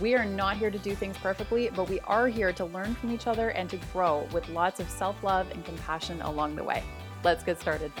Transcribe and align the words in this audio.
We 0.00 0.14
are 0.14 0.24
not 0.24 0.56
here 0.56 0.70
to 0.70 0.78
do 0.78 0.94
things 0.94 1.18
perfectly, 1.18 1.68
but 1.76 1.90
we 1.90 2.00
are 2.00 2.26
here 2.26 2.54
to 2.54 2.64
learn 2.64 2.94
from 2.94 3.12
each 3.12 3.26
other 3.26 3.50
and 3.50 3.68
to 3.68 3.76
grow 3.92 4.26
with 4.32 4.48
lots 4.48 4.80
of 4.80 4.88
self 4.88 5.22
love 5.22 5.50
and 5.50 5.62
compassion 5.62 6.22
along 6.22 6.56
the 6.56 6.64
way. 6.64 6.82
Let's 7.22 7.44
get 7.44 7.60
started. 7.60 7.92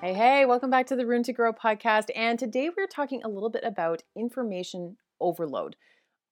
Hey, 0.00 0.12
hey, 0.12 0.44
welcome 0.44 0.70
back 0.70 0.88
to 0.88 0.96
the 0.96 1.06
Room 1.06 1.22
to 1.22 1.32
Grow 1.32 1.52
podcast. 1.52 2.06
And 2.16 2.36
today 2.36 2.68
we're 2.76 2.88
talking 2.88 3.22
a 3.22 3.28
little 3.28 3.50
bit 3.50 3.62
about 3.62 4.02
information 4.16 4.96
overload. 5.20 5.76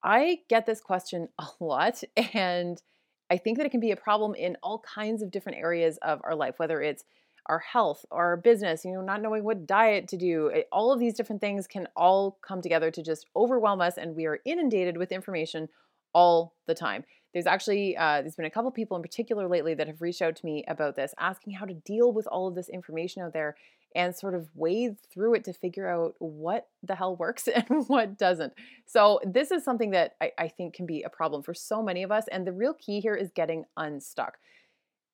I 0.02 0.40
get 0.48 0.66
this 0.66 0.80
question 0.80 1.28
a 1.38 1.46
lot, 1.60 2.02
and 2.34 2.82
I 3.30 3.36
think 3.36 3.58
that 3.58 3.66
it 3.66 3.70
can 3.70 3.78
be 3.78 3.92
a 3.92 3.96
problem 3.96 4.34
in 4.34 4.56
all 4.64 4.80
kinds 4.80 5.22
of 5.22 5.30
different 5.30 5.58
areas 5.58 5.96
of 5.98 6.20
our 6.24 6.34
life, 6.34 6.54
whether 6.56 6.82
it's 6.82 7.04
our 7.48 7.58
health, 7.58 8.04
our 8.10 8.36
business, 8.36 8.84
you 8.84 8.92
know, 8.92 9.00
not 9.00 9.22
knowing 9.22 9.44
what 9.44 9.66
diet 9.66 10.08
to 10.08 10.16
do. 10.16 10.50
Eh, 10.54 10.62
all 10.70 10.92
of 10.92 11.00
these 11.00 11.14
different 11.14 11.40
things 11.40 11.66
can 11.66 11.88
all 11.96 12.38
come 12.42 12.60
together 12.60 12.90
to 12.90 13.02
just 13.02 13.26
overwhelm 13.34 13.80
us, 13.80 13.96
and 13.96 14.14
we 14.14 14.26
are 14.26 14.40
inundated 14.44 14.96
with 14.96 15.12
information 15.12 15.68
all 16.12 16.54
the 16.66 16.74
time. 16.74 17.04
There's 17.32 17.46
actually 17.46 17.96
uh, 17.96 18.22
there's 18.22 18.36
been 18.36 18.46
a 18.46 18.50
couple 18.50 18.70
people 18.70 18.96
in 18.96 19.02
particular 19.02 19.48
lately 19.48 19.74
that 19.74 19.86
have 19.86 20.00
reached 20.00 20.22
out 20.22 20.36
to 20.36 20.46
me 20.46 20.64
about 20.68 20.96
this, 20.96 21.14
asking 21.18 21.54
how 21.54 21.66
to 21.66 21.74
deal 21.74 22.12
with 22.12 22.26
all 22.26 22.48
of 22.48 22.54
this 22.54 22.68
information 22.68 23.22
out 23.22 23.32
there 23.32 23.56
and 23.94 24.14
sort 24.14 24.34
of 24.34 24.48
wade 24.54 24.96
through 25.12 25.34
it 25.34 25.44
to 25.44 25.52
figure 25.52 25.88
out 25.88 26.14
what 26.18 26.68
the 26.82 26.94
hell 26.94 27.16
works 27.16 27.48
and 27.54 27.86
what 27.88 28.18
doesn't. 28.18 28.52
So 28.86 29.20
this 29.24 29.50
is 29.50 29.64
something 29.64 29.90
that 29.92 30.14
I, 30.20 30.32
I 30.38 30.48
think 30.48 30.74
can 30.74 30.86
be 30.86 31.02
a 31.02 31.08
problem 31.08 31.42
for 31.42 31.54
so 31.54 31.82
many 31.82 32.02
of 32.02 32.12
us, 32.12 32.24
and 32.30 32.46
the 32.46 32.52
real 32.52 32.74
key 32.74 33.00
here 33.00 33.14
is 33.14 33.30
getting 33.34 33.64
unstuck 33.76 34.38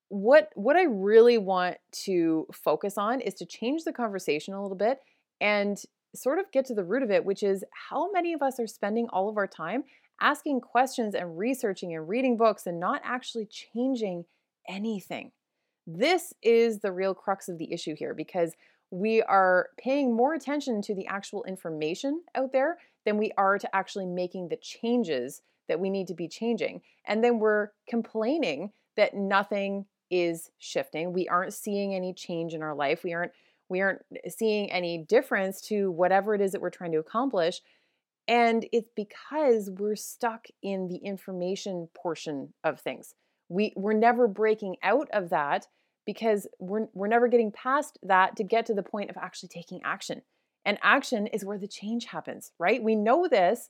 what 0.08 0.50
what 0.54 0.76
I 0.76 0.84
really 0.84 1.38
want 1.38 1.76
to 2.04 2.46
focus 2.52 2.98
on 2.98 3.20
is 3.20 3.34
to 3.34 3.46
change 3.46 3.84
the 3.84 3.92
conversation 3.92 4.54
a 4.54 4.62
little 4.62 4.76
bit 4.76 5.00
and 5.40 5.78
sort 6.14 6.38
of 6.38 6.50
get 6.52 6.64
to 6.66 6.74
the 6.74 6.84
root 6.84 7.02
of 7.02 7.10
it, 7.10 7.24
which 7.24 7.42
is 7.42 7.64
how 7.90 8.10
many 8.12 8.32
of 8.32 8.42
us 8.42 8.60
are 8.60 8.66
spending 8.66 9.08
all 9.08 9.28
of 9.28 9.36
our 9.36 9.46
time 9.46 9.84
asking 10.20 10.60
questions 10.60 11.14
and 11.14 11.38
researching 11.38 11.94
and 11.94 12.08
reading 12.08 12.36
books 12.36 12.66
and 12.66 12.78
not 12.78 13.00
actually 13.04 13.46
changing 13.46 14.24
anything. 14.68 15.32
This 15.86 16.32
is 16.42 16.78
the 16.78 16.92
real 16.92 17.14
crux 17.14 17.48
of 17.48 17.58
the 17.58 17.72
issue 17.72 17.94
here 17.96 18.14
because 18.14 18.54
we 18.90 19.22
are 19.22 19.70
paying 19.78 20.14
more 20.14 20.34
attention 20.34 20.80
to 20.82 20.94
the 20.94 21.06
actual 21.06 21.44
information 21.44 22.22
out 22.34 22.52
there 22.52 22.78
than 23.04 23.18
we 23.18 23.32
are 23.36 23.58
to 23.58 23.76
actually 23.76 24.06
making 24.06 24.48
the 24.48 24.56
changes 24.56 25.42
that 25.68 25.80
we 25.80 25.90
need 25.90 26.06
to 26.06 26.14
be 26.14 26.28
changing. 26.28 26.80
And 27.06 27.24
then 27.24 27.38
we're 27.38 27.70
complaining 27.88 28.70
that 28.96 29.14
nothing 29.14 29.86
is 30.10 30.50
shifting. 30.58 31.12
We 31.12 31.28
aren't 31.28 31.54
seeing 31.54 31.94
any 31.94 32.12
change 32.12 32.54
in 32.54 32.62
our 32.62 32.74
life. 32.74 33.04
We 33.04 33.14
aren't 33.14 33.32
we 33.68 33.80
aren't 33.80 34.02
eh, 34.14 34.28
seeing 34.28 34.70
any 34.70 34.98
difference 34.98 35.60
to 35.62 35.90
whatever 35.90 36.34
it 36.34 36.40
is 36.40 36.52
that 36.52 36.60
we're 36.60 36.70
trying 36.70 36.92
to 36.92 36.98
accomplish. 36.98 37.60
And 38.26 38.66
it's 38.72 38.90
because 38.96 39.70
we're 39.70 39.96
stuck 39.96 40.46
in 40.62 40.88
the 40.88 40.96
information 40.96 41.88
portion 41.94 42.54
of 42.62 42.80
things. 42.80 43.14
We 43.48 43.72
we're 43.76 43.92
never 43.92 44.26
breaking 44.26 44.76
out 44.82 45.08
of 45.12 45.30
that 45.30 45.66
because 46.06 46.46
we're 46.58 46.86
we're 46.94 47.08
never 47.08 47.28
getting 47.28 47.52
past 47.52 47.98
that 48.02 48.36
to 48.36 48.44
get 48.44 48.66
to 48.66 48.74
the 48.74 48.82
point 48.82 49.10
of 49.10 49.16
actually 49.16 49.50
taking 49.50 49.80
action. 49.84 50.22
And 50.64 50.78
action 50.82 51.26
is 51.26 51.44
where 51.44 51.58
the 51.58 51.68
change 51.68 52.06
happens, 52.06 52.52
right? 52.58 52.82
We 52.82 52.94
know 52.94 53.28
this, 53.28 53.68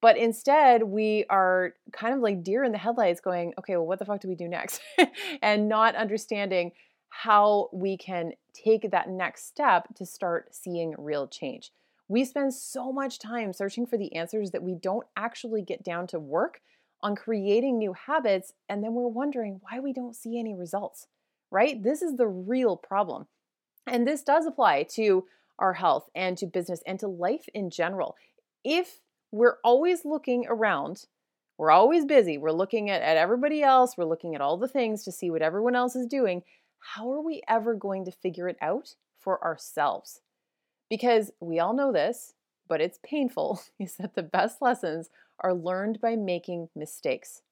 but 0.00 0.16
instead, 0.16 0.82
we 0.82 1.24
are 1.30 1.74
kind 1.92 2.14
of 2.14 2.20
like 2.20 2.42
deer 2.42 2.62
in 2.64 2.72
the 2.72 2.78
headlights 2.78 3.20
going, 3.20 3.54
okay, 3.58 3.76
well, 3.76 3.86
what 3.86 3.98
the 3.98 4.04
fuck 4.04 4.20
do 4.20 4.28
we 4.28 4.34
do 4.34 4.48
next? 4.48 4.80
and 5.42 5.68
not 5.68 5.94
understanding 5.94 6.72
how 7.08 7.68
we 7.72 7.96
can 7.96 8.32
take 8.52 8.90
that 8.90 9.08
next 9.08 9.46
step 9.46 9.86
to 9.94 10.04
start 10.04 10.54
seeing 10.54 10.94
real 10.98 11.28
change. 11.28 11.70
We 12.08 12.24
spend 12.24 12.52
so 12.52 12.92
much 12.92 13.18
time 13.18 13.52
searching 13.52 13.86
for 13.86 13.96
the 13.96 14.14
answers 14.14 14.50
that 14.50 14.62
we 14.62 14.74
don't 14.74 15.06
actually 15.16 15.62
get 15.62 15.82
down 15.82 16.06
to 16.08 16.18
work 16.18 16.60
on 17.02 17.14
creating 17.14 17.78
new 17.78 17.92
habits, 17.92 18.52
and 18.68 18.82
then 18.82 18.94
we're 18.94 19.08
wondering 19.08 19.60
why 19.62 19.78
we 19.78 19.92
don't 19.92 20.16
see 20.16 20.38
any 20.38 20.54
results, 20.54 21.06
right? 21.50 21.82
This 21.82 22.02
is 22.02 22.16
the 22.16 22.26
real 22.26 22.76
problem. 22.76 23.26
And 23.86 24.06
this 24.06 24.22
does 24.22 24.46
apply 24.46 24.84
to 24.94 25.26
our 25.58 25.74
health 25.74 26.08
and 26.14 26.36
to 26.38 26.46
business 26.46 26.82
and 26.86 26.98
to 27.00 27.06
life 27.06 27.48
in 27.54 27.70
general. 27.70 28.16
If 28.64 29.00
we're 29.34 29.58
always 29.64 30.04
looking 30.04 30.46
around. 30.48 31.06
We're 31.58 31.72
always 31.72 32.04
busy. 32.04 32.38
We're 32.38 32.52
looking 32.52 32.88
at, 32.88 33.02
at 33.02 33.16
everybody 33.16 33.64
else. 33.64 33.96
We're 33.96 34.04
looking 34.04 34.36
at 34.36 34.40
all 34.40 34.56
the 34.56 34.68
things 34.68 35.02
to 35.02 35.12
see 35.12 35.28
what 35.28 35.42
everyone 35.42 35.74
else 35.74 35.96
is 35.96 36.06
doing. 36.06 36.44
How 36.78 37.12
are 37.12 37.20
we 37.20 37.42
ever 37.48 37.74
going 37.74 38.04
to 38.04 38.12
figure 38.12 38.48
it 38.48 38.56
out 38.62 38.94
for 39.18 39.42
ourselves? 39.42 40.20
Because 40.88 41.32
we 41.40 41.58
all 41.58 41.74
know 41.74 41.90
this, 41.90 42.34
but 42.68 42.80
it's 42.80 43.00
painful, 43.04 43.60
is 43.80 43.96
that 43.96 44.14
the 44.14 44.22
best 44.22 44.62
lessons 44.62 45.10
are 45.40 45.52
learned 45.52 46.00
by 46.00 46.14
making 46.14 46.68
mistakes. 46.76 47.42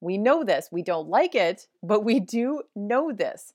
We 0.00 0.16
know 0.16 0.44
this. 0.44 0.70
We 0.72 0.82
don't 0.82 1.10
like 1.10 1.34
it, 1.34 1.66
but 1.82 2.04
we 2.04 2.20
do 2.20 2.62
know 2.74 3.12
this. 3.12 3.52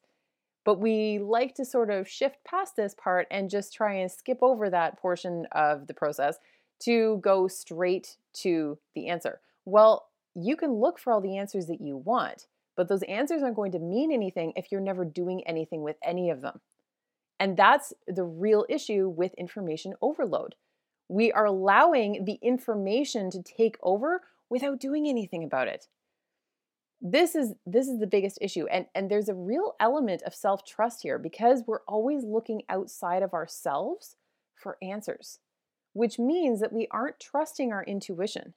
But 0.64 0.80
we 0.80 1.18
like 1.18 1.56
to 1.56 1.66
sort 1.66 1.90
of 1.90 2.08
shift 2.08 2.38
past 2.46 2.76
this 2.76 2.94
part 2.94 3.26
and 3.32 3.50
just 3.50 3.74
try 3.74 3.96
and 3.96 4.12
skip 4.12 4.40
over 4.44 4.70
that 4.70 5.00
portion 5.00 5.48
of 5.54 5.88
the 5.88 5.96
process 5.96 6.38
to 6.80 7.20
go 7.24 7.48
straight 7.48 8.18
to 8.34 8.78
the 8.96 9.08
answer? 9.08 9.40
Well, 9.66 10.08
you 10.36 10.56
can 10.56 10.74
look 10.74 11.00
for 11.00 11.12
all 11.12 11.22
the 11.22 11.38
answers 11.38 11.66
that 11.68 11.82
you 11.82 11.98
want, 11.98 12.48
but 12.76 12.88
those 12.88 13.04
answers 13.04 13.42
aren't 13.42 13.56
going 13.56 13.72
to 13.72 13.80
mean 13.80 14.12
anything 14.12 14.54
if 14.56 14.72
you're 14.72 14.82
never 14.82 15.04
doing 15.04 15.46
anything 15.48 15.82
with 15.82 15.98
any 16.04 16.30
of 16.30 16.42
them. 16.42 16.62
And 17.40 17.58
that's 17.58 17.94
the 18.08 18.24
real 18.24 18.66
issue 18.70 19.10
with 19.10 19.34
information 19.36 19.94
overload. 20.02 20.56
We 21.10 21.32
are 21.32 21.46
allowing 21.46 22.26
the 22.26 22.40
information 22.42 23.30
to 23.32 23.42
take 23.42 23.78
over 23.82 24.22
without 24.50 24.80
doing 24.80 25.08
anything 25.08 25.44
about 25.44 25.68
it. 25.68 25.88
This 27.00 27.36
is 27.36 27.54
this 27.66 27.88
is 27.88 28.00
the 28.00 28.08
biggest 28.08 28.40
issue 28.42 28.66
and 28.72 28.88
and 28.96 29.10
there's 29.10 29.30
a 29.30 29.36
real 29.36 29.76
element 29.80 30.24
of 30.24 30.34
self-trust 30.34 31.04
here 31.04 31.20
because 31.20 31.62
we're 31.68 31.84
always 31.88 32.24
looking 32.24 32.64
outside 32.70 33.22
of 33.22 33.36
ourselves 33.36 34.16
for 34.56 34.78
answers 34.82 35.38
which 35.98 36.20
means 36.20 36.60
that 36.60 36.72
we 36.72 36.88
aren't 36.92 37.20
trusting 37.20 37.74
our 37.74 37.84
intuition. 37.84 38.54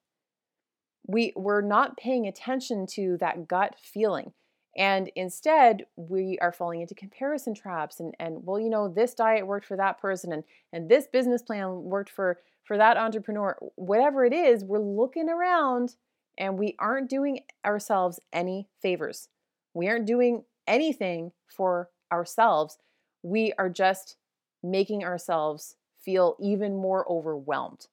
We, 1.06 1.32
we're 1.34 1.62
not 1.62 1.96
paying 1.96 2.26
attention 2.26 2.86
to 2.96 3.16
that 3.18 3.48
gut 3.48 3.76
feeling. 3.80 4.34
And 4.76 5.10
instead, 5.16 5.86
we 5.96 6.38
are 6.42 6.52
falling 6.52 6.82
into 6.82 6.94
comparison 6.94 7.54
traps 7.54 7.98
and, 7.98 8.14
and 8.20 8.44
well, 8.44 8.60
you 8.60 8.68
know, 8.68 8.88
this 8.88 9.14
diet 9.14 9.46
worked 9.46 9.64
for 9.64 9.76
that 9.78 9.98
person 9.98 10.34
and, 10.34 10.44
and 10.72 10.88
this 10.88 11.06
business 11.06 11.42
plan 11.42 11.84
worked 11.84 12.10
for, 12.10 12.38
for 12.62 12.76
that 12.76 12.98
entrepreneur. 12.98 13.56
Whatever 13.76 14.26
it 14.26 14.34
is, 14.34 14.62
we're 14.62 14.78
looking 14.78 15.30
around 15.30 15.96
and 16.36 16.58
we 16.58 16.76
aren't 16.78 17.08
doing 17.08 17.40
ourselves 17.64 18.20
any 18.34 18.68
favors. 18.82 19.28
We 19.72 19.88
aren't 19.88 20.06
doing 20.06 20.44
anything 20.66 21.32
for 21.48 21.88
ourselves. 22.12 22.76
We 23.22 23.54
are 23.58 23.70
just 23.70 24.16
making 24.62 25.04
ourselves 25.04 25.76
feel 26.04 26.36
even 26.40 26.76
more 26.76 27.10
overwhelmed. 27.10 27.86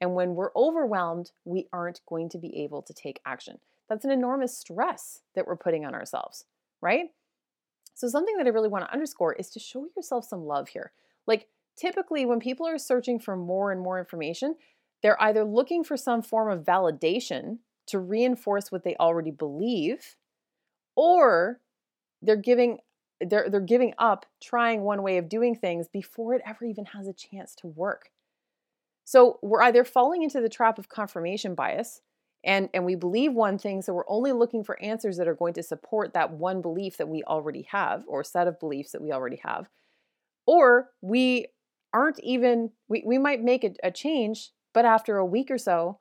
And 0.00 0.14
when 0.14 0.34
we're 0.34 0.50
overwhelmed, 0.56 1.30
we 1.44 1.68
aren't 1.72 2.00
going 2.08 2.28
to 2.30 2.38
be 2.38 2.64
able 2.64 2.82
to 2.82 2.92
take 2.92 3.20
action. 3.24 3.58
That's 3.88 4.04
an 4.04 4.10
enormous 4.10 4.56
stress 4.56 5.20
that 5.34 5.46
we're 5.46 5.56
putting 5.56 5.84
on 5.84 5.94
ourselves, 5.94 6.44
right? 6.80 7.10
So, 7.94 8.08
something 8.08 8.36
that 8.36 8.46
I 8.46 8.50
really 8.50 8.68
want 8.68 8.84
to 8.84 8.92
underscore 8.92 9.34
is 9.34 9.50
to 9.50 9.60
show 9.60 9.86
yourself 9.96 10.24
some 10.24 10.44
love 10.44 10.68
here. 10.68 10.92
Like, 11.26 11.48
typically, 11.76 12.24
when 12.24 12.40
people 12.40 12.66
are 12.66 12.78
searching 12.78 13.18
for 13.18 13.36
more 13.36 13.70
and 13.70 13.80
more 13.80 13.98
information, 13.98 14.56
they're 15.02 15.20
either 15.22 15.44
looking 15.44 15.84
for 15.84 15.96
some 15.96 16.22
form 16.22 16.50
of 16.50 16.64
validation 16.64 17.58
to 17.86 17.98
reinforce 17.98 18.72
what 18.72 18.84
they 18.84 18.96
already 18.98 19.30
believe, 19.30 20.16
or 20.96 21.60
they're 22.22 22.36
giving 22.36 22.78
they're 23.28 23.48
they're 23.48 23.60
giving 23.60 23.94
up 23.98 24.26
trying 24.40 24.82
one 24.82 25.02
way 25.02 25.18
of 25.18 25.28
doing 25.28 25.54
things 25.54 25.88
before 25.88 26.34
it 26.34 26.42
ever 26.46 26.64
even 26.64 26.86
has 26.86 27.06
a 27.06 27.12
chance 27.12 27.54
to 27.56 27.66
work. 27.66 28.10
So 29.04 29.38
we're 29.42 29.62
either 29.62 29.84
falling 29.84 30.22
into 30.22 30.40
the 30.40 30.48
trap 30.48 30.78
of 30.78 30.88
confirmation 30.88 31.54
bias 31.54 32.00
and 32.44 32.68
and 32.74 32.84
we 32.84 32.94
believe 32.94 33.32
one 33.32 33.58
thing 33.58 33.82
so 33.82 33.92
we're 33.92 34.08
only 34.08 34.32
looking 34.32 34.64
for 34.64 34.80
answers 34.82 35.16
that 35.16 35.28
are 35.28 35.34
going 35.34 35.54
to 35.54 35.62
support 35.62 36.14
that 36.14 36.32
one 36.32 36.62
belief 36.62 36.96
that 36.96 37.08
we 37.08 37.22
already 37.24 37.62
have 37.70 38.04
or 38.06 38.24
set 38.24 38.48
of 38.48 38.60
beliefs 38.60 38.92
that 38.92 39.02
we 39.02 39.12
already 39.12 39.40
have. 39.44 39.68
Or 40.46 40.90
we 41.00 41.46
aren't 41.92 42.20
even 42.20 42.70
we, 42.88 43.02
we 43.06 43.18
might 43.18 43.42
make 43.42 43.64
a, 43.64 43.74
a 43.84 43.90
change 43.90 44.50
but 44.72 44.84
after 44.84 45.16
a 45.18 45.26
week 45.26 45.50
or 45.50 45.58
so 45.58 45.98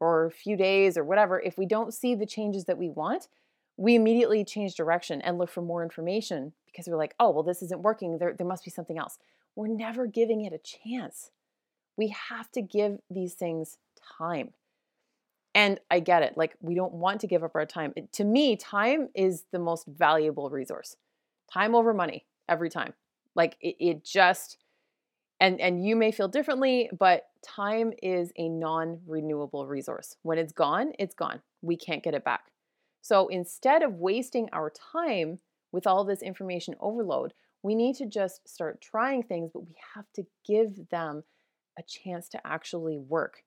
or 0.00 0.26
a 0.26 0.30
few 0.30 0.56
days 0.56 0.96
or 0.96 1.04
whatever, 1.04 1.40
if 1.40 1.56
we 1.56 1.66
don't 1.66 1.94
see 1.94 2.14
the 2.14 2.26
changes 2.26 2.64
that 2.64 2.78
we 2.78 2.88
want, 2.88 3.28
we 3.76 3.94
immediately 3.94 4.44
change 4.44 4.74
direction 4.74 5.20
and 5.22 5.38
look 5.38 5.50
for 5.50 5.62
more 5.62 5.82
information 5.82 6.52
because 6.66 6.86
we're 6.86 6.96
like, 6.96 7.14
oh, 7.18 7.30
well, 7.30 7.42
this 7.42 7.62
isn't 7.62 7.82
working. 7.82 8.18
There, 8.18 8.34
there 8.36 8.46
must 8.46 8.64
be 8.64 8.70
something 8.70 8.98
else. 8.98 9.18
We're 9.56 9.68
never 9.68 10.06
giving 10.06 10.44
it 10.44 10.52
a 10.52 10.58
chance. 10.58 11.30
We 11.96 12.14
have 12.28 12.50
to 12.52 12.62
give 12.62 12.98
these 13.10 13.34
things 13.34 13.78
time. 14.18 14.50
And 15.54 15.78
I 15.90 16.00
get 16.00 16.22
it. 16.22 16.36
Like, 16.36 16.56
we 16.60 16.74
don't 16.74 16.94
want 16.94 17.20
to 17.20 17.28
give 17.28 17.44
up 17.44 17.54
our 17.54 17.66
time. 17.66 17.92
It, 17.94 18.12
to 18.14 18.24
me, 18.24 18.56
time 18.56 19.08
is 19.14 19.44
the 19.52 19.60
most 19.60 19.86
valuable 19.86 20.50
resource. 20.50 20.96
Time 21.52 21.76
over 21.76 21.94
money 21.94 22.26
every 22.48 22.70
time. 22.70 22.94
Like, 23.36 23.56
it, 23.60 23.76
it 23.78 24.04
just, 24.04 24.58
and, 25.38 25.60
and 25.60 25.84
you 25.84 25.94
may 25.94 26.10
feel 26.10 26.26
differently, 26.26 26.90
but 26.96 27.28
time 27.42 27.92
is 28.02 28.32
a 28.36 28.48
non 28.48 29.00
renewable 29.06 29.66
resource. 29.66 30.16
When 30.22 30.38
it's 30.38 30.52
gone, 30.52 30.92
it's 30.98 31.14
gone. 31.14 31.40
We 31.62 31.76
can't 31.76 32.02
get 32.02 32.14
it 32.14 32.24
back. 32.24 32.50
So 33.04 33.28
instead 33.28 33.82
of 33.82 33.96
wasting 33.96 34.48
our 34.50 34.72
time 34.92 35.40
with 35.72 35.86
all 35.86 36.04
this 36.04 36.22
information 36.22 36.74
overload, 36.80 37.34
we 37.62 37.74
need 37.74 37.96
to 37.96 38.06
just 38.06 38.48
start 38.48 38.80
trying 38.80 39.22
things, 39.22 39.50
but 39.52 39.66
we 39.66 39.74
have 39.94 40.06
to 40.14 40.24
give 40.48 40.88
them 40.88 41.22
a 41.78 41.82
chance 41.82 42.30
to 42.30 42.40
actually 42.46 42.96
work. 42.96 43.42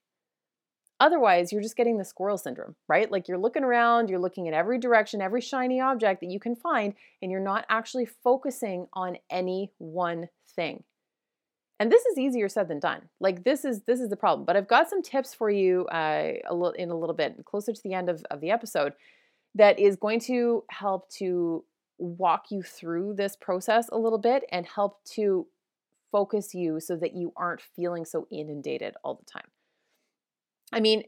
Otherwise, 0.99 1.51
you're 1.51 1.63
just 1.63 1.75
getting 1.75 1.97
the 1.97 2.05
squirrel 2.05 2.37
syndrome, 2.37 2.75
right? 2.87 3.11
Like 3.11 3.27
you're 3.27 3.39
looking 3.39 3.63
around, 3.63 4.11
you're 4.11 4.19
looking 4.19 4.45
in 4.45 4.53
every 4.53 4.77
direction, 4.77 5.23
every 5.23 5.41
shiny 5.41 5.81
object 5.81 6.21
that 6.21 6.29
you 6.29 6.39
can 6.39 6.55
find, 6.55 6.93
and 7.23 7.31
you're 7.31 7.41
not 7.41 7.65
actually 7.67 8.05
focusing 8.05 8.85
on 8.93 9.17
any 9.31 9.71
one 9.79 10.29
thing. 10.55 10.83
And 11.79 11.91
this 11.91 12.05
is 12.05 12.19
easier 12.19 12.47
said 12.47 12.67
than 12.67 12.79
done. 12.79 13.09
Like 13.19 13.43
this 13.43 13.65
is 13.65 13.81
this 13.83 13.99
is 13.99 14.09
the 14.09 14.15
problem. 14.15 14.45
But 14.45 14.55
I've 14.55 14.67
got 14.67 14.87
some 14.89 15.01
tips 15.01 15.33
for 15.33 15.49
you 15.49 15.87
uh, 15.87 16.33
a 16.47 16.53
little 16.53 16.73
in 16.73 16.91
a 16.91 16.97
little 16.97 17.15
bit 17.15 17.43
closer 17.45 17.73
to 17.73 17.83
the 17.83 17.93
end 17.95 18.09
of, 18.09 18.23
of 18.29 18.39
the 18.39 18.51
episode 18.51 18.93
that 19.57 19.79
is 19.79 19.95
going 19.95 20.19
to 20.19 20.63
help 20.69 21.09
to 21.09 21.63
walk 21.97 22.45
you 22.51 22.61
through 22.61 23.15
this 23.15 23.35
process 23.35 23.89
a 23.91 23.97
little 23.97 24.19
bit 24.19 24.43
and 24.51 24.67
help 24.67 25.03
to 25.03 25.47
focus 26.11 26.53
you 26.53 26.79
so 26.79 26.95
that 26.95 27.15
you 27.15 27.33
aren't 27.35 27.61
feeling 27.75 28.05
so 28.05 28.27
inundated 28.31 28.93
all 29.03 29.15
the 29.15 29.25
time. 29.25 29.47
I 30.71 30.79
mean, 30.79 31.03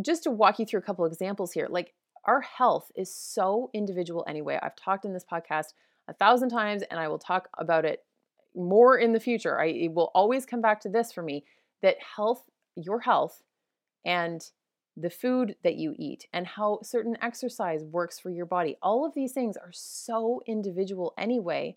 just 0.00 0.24
to 0.24 0.30
walk 0.30 0.58
you 0.58 0.66
through 0.66 0.80
a 0.80 0.82
couple 0.82 1.06
examples 1.06 1.52
here, 1.52 1.68
like 1.70 1.94
our 2.24 2.42
health 2.42 2.92
is 2.94 3.14
so 3.14 3.70
individual 3.72 4.24
anyway. 4.28 4.58
I've 4.62 4.76
talked 4.76 5.06
in 5.06 5.14
this 5.14 5.24
podcast 5.30 5.68
a 6.06 6.12
thousand 6.12 6.50
times 6.50 6.82
and 6.90 7.00
I 7.00 7.08
will 7.08 7.18
talk 7.18 7.48
about 7.58 7.86
it 7.86 8.04
more 8.54 8.98
in 8.98 9.12
the 9.12 9.20
future. 9.20 9.58
I 9.58 9.88
will 9.90 10.10
always 10.14 10.44
come 10.44 10.60
back 10.60 10.80
to 10.82 10.90
this 10.90 11.12
for 11.12 11.22
me 11.22 11.44
that 11.80 11.96
health, 12.16 12.44
your 12.76 13.00
health 13.00 13.42
and 14.04 14.42
the 15.00 15.10
food 15.10 15.56
that 15.62 15.76
you 15.76 15.94
eat, 15.98 16.26
and 16.32 16.46
how 16.46 16.80
certain 16.82 17.16
exercise 17.22 17.84
works 17.84 18.18
for 18.18 18.30
your 18.30 18.46
body. 18.46 18.76
All 18.82 19.06
of 19.06 19.14
these 19.14 19.32
things 19.32 19.56
are 19.56 19.72
so 19.72 20.42
individual 20.46 21.14
anyway 21.16 21.76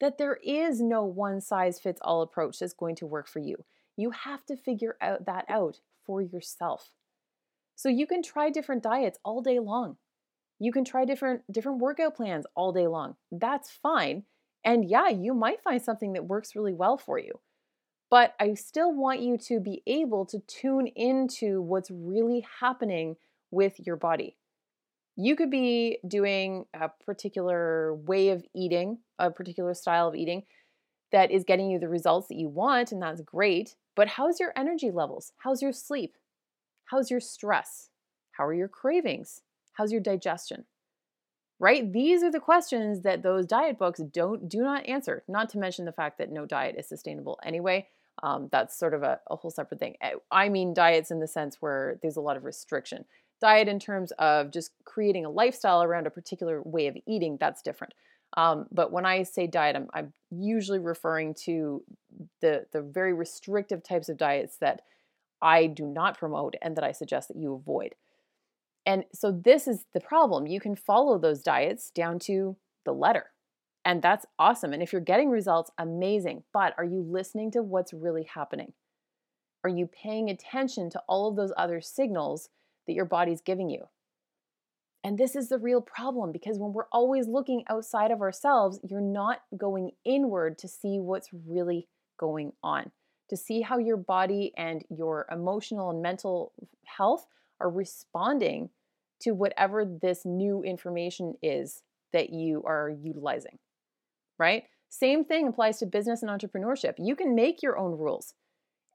that 0.00 0.18
there 0.18 0.38
is 0.44 0.80
no 0.80 1.04
one 1.04 1.40
size 1.40 1.78
fits 1.78 2.00
all 2.02 2.22
approach 2.22 2.58
that's 2.58 2.72
going 2.72 2.96
to 2.96 3.06
work 3.06 3.28
for 3.28 3.38
you. 3.38 3.64
You 3.96 4.10
have 4.10 4.44
to 4.46 4.56
figure 4.56 4.96
out 5.00 5.26
that 5.26 5.44
out 5.48 5.80
for 6.04 6.20
yourself. 6.20 6.90
So 7.76 7.88
you 7.88 8.06
can 8.06 8.22
try 8.22 8.50
different 8.50 8.82
diets 8.82 9.18
all 9.24 9.42
day 9.42 9.58
long. 9.58 9.96
You 10.58 10.72
can 10.72 10.84
try 10.84 11.04
different 11.04 11.42
different 11.50 11.78
workout 11.78 12.16
plans 12.16 12.46
all 12.54 12.72
day 12.72 12.86
long. 12.86 13.16
That's 13.30 13.70
fine. 13.70 14.24
And 14.64 14.88
yeah, 14.88 15.08
you 15.08 15.34
might 15.34 15.62
find 15.62 15.82
something 15.82 16.12
that 16.12 16.26
works 16.26 16.54
really 16.54 16.74
well 16.74 16.96
for 16.96 17.18
you 17.18 17.40
but 18.12 18.34
I 18.38 18.52
still 18.52 18.92
want 18.92 19.20
you 19.20 19.38
to 19.38 19.58
be 19.58 19.82
able 19.86 20.26
to 20.26 20.40
tune 20.40 20.86
into 20.86 21.62
what's 21.62 21.90
really 21.90 22.46
happening 22.60 23.16
with 23.50 23.80
your 23.86 23.96
body. 23.96 24.36
You 25.16 25.34
could 25.34 25.50
be 25.50 25.96
doing 26.06 26.66
a 26.74 26.90
particular 26.90 27.94
way 27.94 28.28
of 28.28 28.44
eating, 28.54 28.98
a 29.18 29.30
particular 29.30 29.72
style 29.72 30.08
of 30.08 30.14
eating 30.14 30.42
that 31.10 31.30
is 31.30 31.44
getting 31.44 31.70
you 31.70 31.78
the 31.78 31.88
results 31.88 32.28
that 32.28 32.36
you 32.36 32.48
want, 32.48 32.92
and 32.92 33.00
that's 33.00 33.22
great. 33.22 33.76
But 33.96 34.08
how's 34.08 34.38
your 34.38 34.52
energy 34.54 34.90
levels? 34.90 35.32
How's 35.38 35.62
your 35.62 35.72
sleep? 35.72 36.18
How's 36.84 37.10
your 37.10 37.20
stress? 37.20 37.88
How 38.32 38.44
are 38.44 38.52
your 38.52 38.68
cravings? 38.68 39.40
How's 39.72 39.90
your 39.90 40.02
digestion? 40.02 40.66
Right? 41.58 41.90
These 41.90 42.22
are 42.22 42.30
the 42.30 42.40
questions 42.40 43.04
that 43.04 43.22
those 43.22 43.46
diet 43.46 43.78
books 43.78 44.00
don't 44.00 44.50
do 44.50 44.58
not 44.58 44.86
answer. 44.86 45.22
Not 45.28 45.48
to 45.50 45.58
mention 45.58 45.86
the 45.86 45.92
fact 45.92 46.18
that 46.18 46.30
no 46.30 46.44
diet 46.44 46.74
is 46.76 46.86
sustainable 46.86 47.40
anyway 47.42 47.88
um, 48.22 48.48
that's 48.52 48.78
sort 48.78 48.94
of 48.94 49.02
a, 49.02 49.20
a 49.30 49.36
whole 49.36 49.50
separate 49.50 49.80
thing. 49.80 49.96
Eh, 50.00 50.12
I 50.30 50.48
mean, 50.48 50.74
diets 50.74 51.10
in 51.10 51.20
the 51.20 51.26
sense 51.26 51.56
where 51.60 51.98
there's 52.02 52.16
a 52.16 52.20
lot 52.20 52.36
of 52.36 52.44
restriction. 52.44 53.04
Diet 53.40 53.68
in 53.68 53.78
terms 53.78 54.12
of 54.18 54.52
just 54.52 54.70
creating 54.84 55.24
a 55.24 55.30
lifestyle 55.30 55.82
around 55.82 56.06
a 56.06 56.10
particular 56.10 56.62
way 56.62 56.86
of 56.86 56.96
eating, 57.06 57.38
that's 57.40 57.62
different. 57.62 57.94
Um, 58.36 58.66
but 58.70 58.92
when 58.92 59.04
I 59.04 59.24
say 59.24 59.46
diet, 59.46 59.76
I'm, 59.76 59.88
I'm 59.92 60.12
usually 60.30 60.78
referring 60.78 61.34
to 61.44 61.82
the, 62.40 62.66
the 62.72 62.80
very 62.80 63.12
restrictive 63.12 63.82
types 63.82 64.08
of 64.08 64.16
diets 64.16 64.56
that 64.60 64.82
I 65.42 65.66
do 65.66 65.84
not 65.84 66.16
promote 66.16 66.54
and 66.62 66.76
that 66.76 66.84
I 66.84 66.92
suggest 66.92 67.28
that 67.28 67.36
you 67.36 67.52
avoid. 67.54 67.94
And 68.86 69.04
so 69.12 69.32
this 69.32 69.68
is 69.68 69.84
the 69.92 70.00
problem. 70.00 70.46
You 70.46 70.60
can 70.60 70.76
follow 70.76 71.18
those 71.18 71.42
diets 71.42 71.90
down 71.90 72.18
to 72.20 72.56
the 72.84 72.92
letter. 72.92 73.26
And 73.84 74.00
that's 74.00 74.26
awesome. 74.38 74.72
And 74.72 74.82
if 74.82 74.92
you're 74.92 75.00
getting 75.00 75.28
results, 75.28 75.70
amazing. 75.76 76.44
But 76.52 76.74
are 76.78 76.84
you 76.84 77.02
listening 77.02 77.50
to 77.52 77.62
what's 77.62 77.92
really 77.92 78.24
happening? 78.24 78.72
Are 79.64 79.70
you 79.70 79.86
paying 79.86 80.28
attention 80.28 80.90
to 80.90 81.02
all 81.08 81.28
of 81.28 81.36
those 81.36 81.52
other 81.56 81.80
signals 81.80 82.48
that 82.86 82.94
your 82.94 83.04
body's 83.04 83.40
giving 83.40 83.70
you? 83.70 83.88
And 85.04 85.18
this 85.18 85.34
is 85.34 85.48
the 85.48 85.58
real 85.58 85.80
problem 85.80 86.30
because 86.30 86.58
when 86.58 86.72
we're 86.72 86.86
always 86.92 87.26
looking 87.26 87.64
outside 87.68 88.12
of 88.12 88.20
ourselves, 88.20 88.78
you're 88.88 89.00
not 89.00 89.42
going 89.56 89.90
inward 90.04 90.58
to 90.58 90.68
see 90.68 91.00
what's 91.00 91.30
really 91.32 91.88
going 92.18 92.52
on, 92.62 92.92
to 93.28 93.36
see 93.36 93.62
how 93.62 93.78
your 93.78 93.96
body 93.96 94.52
and 94.56 94.84
your 94.90 95.26
emotional 95.30 95.90
and 95.90 96.02
mental 96.02 96.52
health 96.84 97.26
are 97.60 97.70
responding 97.70 98.70
to 99.22 99.32
whatever 99.32 99.84
this 99.84 100.24
new 100.24 100.62
information 100.62 101.34
is 101.42 101.82
that 102.12 102.30
you 102.30 102.62
are 102.64 102.88
utilizing 102.88 103.58
right? 104.42 104.64
Same 104.88 105.24
thing 105.24 105.46
applies 105.46 105.78
to 105.78 105.86
business 105.86 106.22
and 106.22 106.30
entrepreneurship. 106.30 106.94
You 106.98 107.14
can 107.14 107.34
make 107.34 107.62
your 107.62 107.78
own 107.78 107.92
rules. 107.92 108.34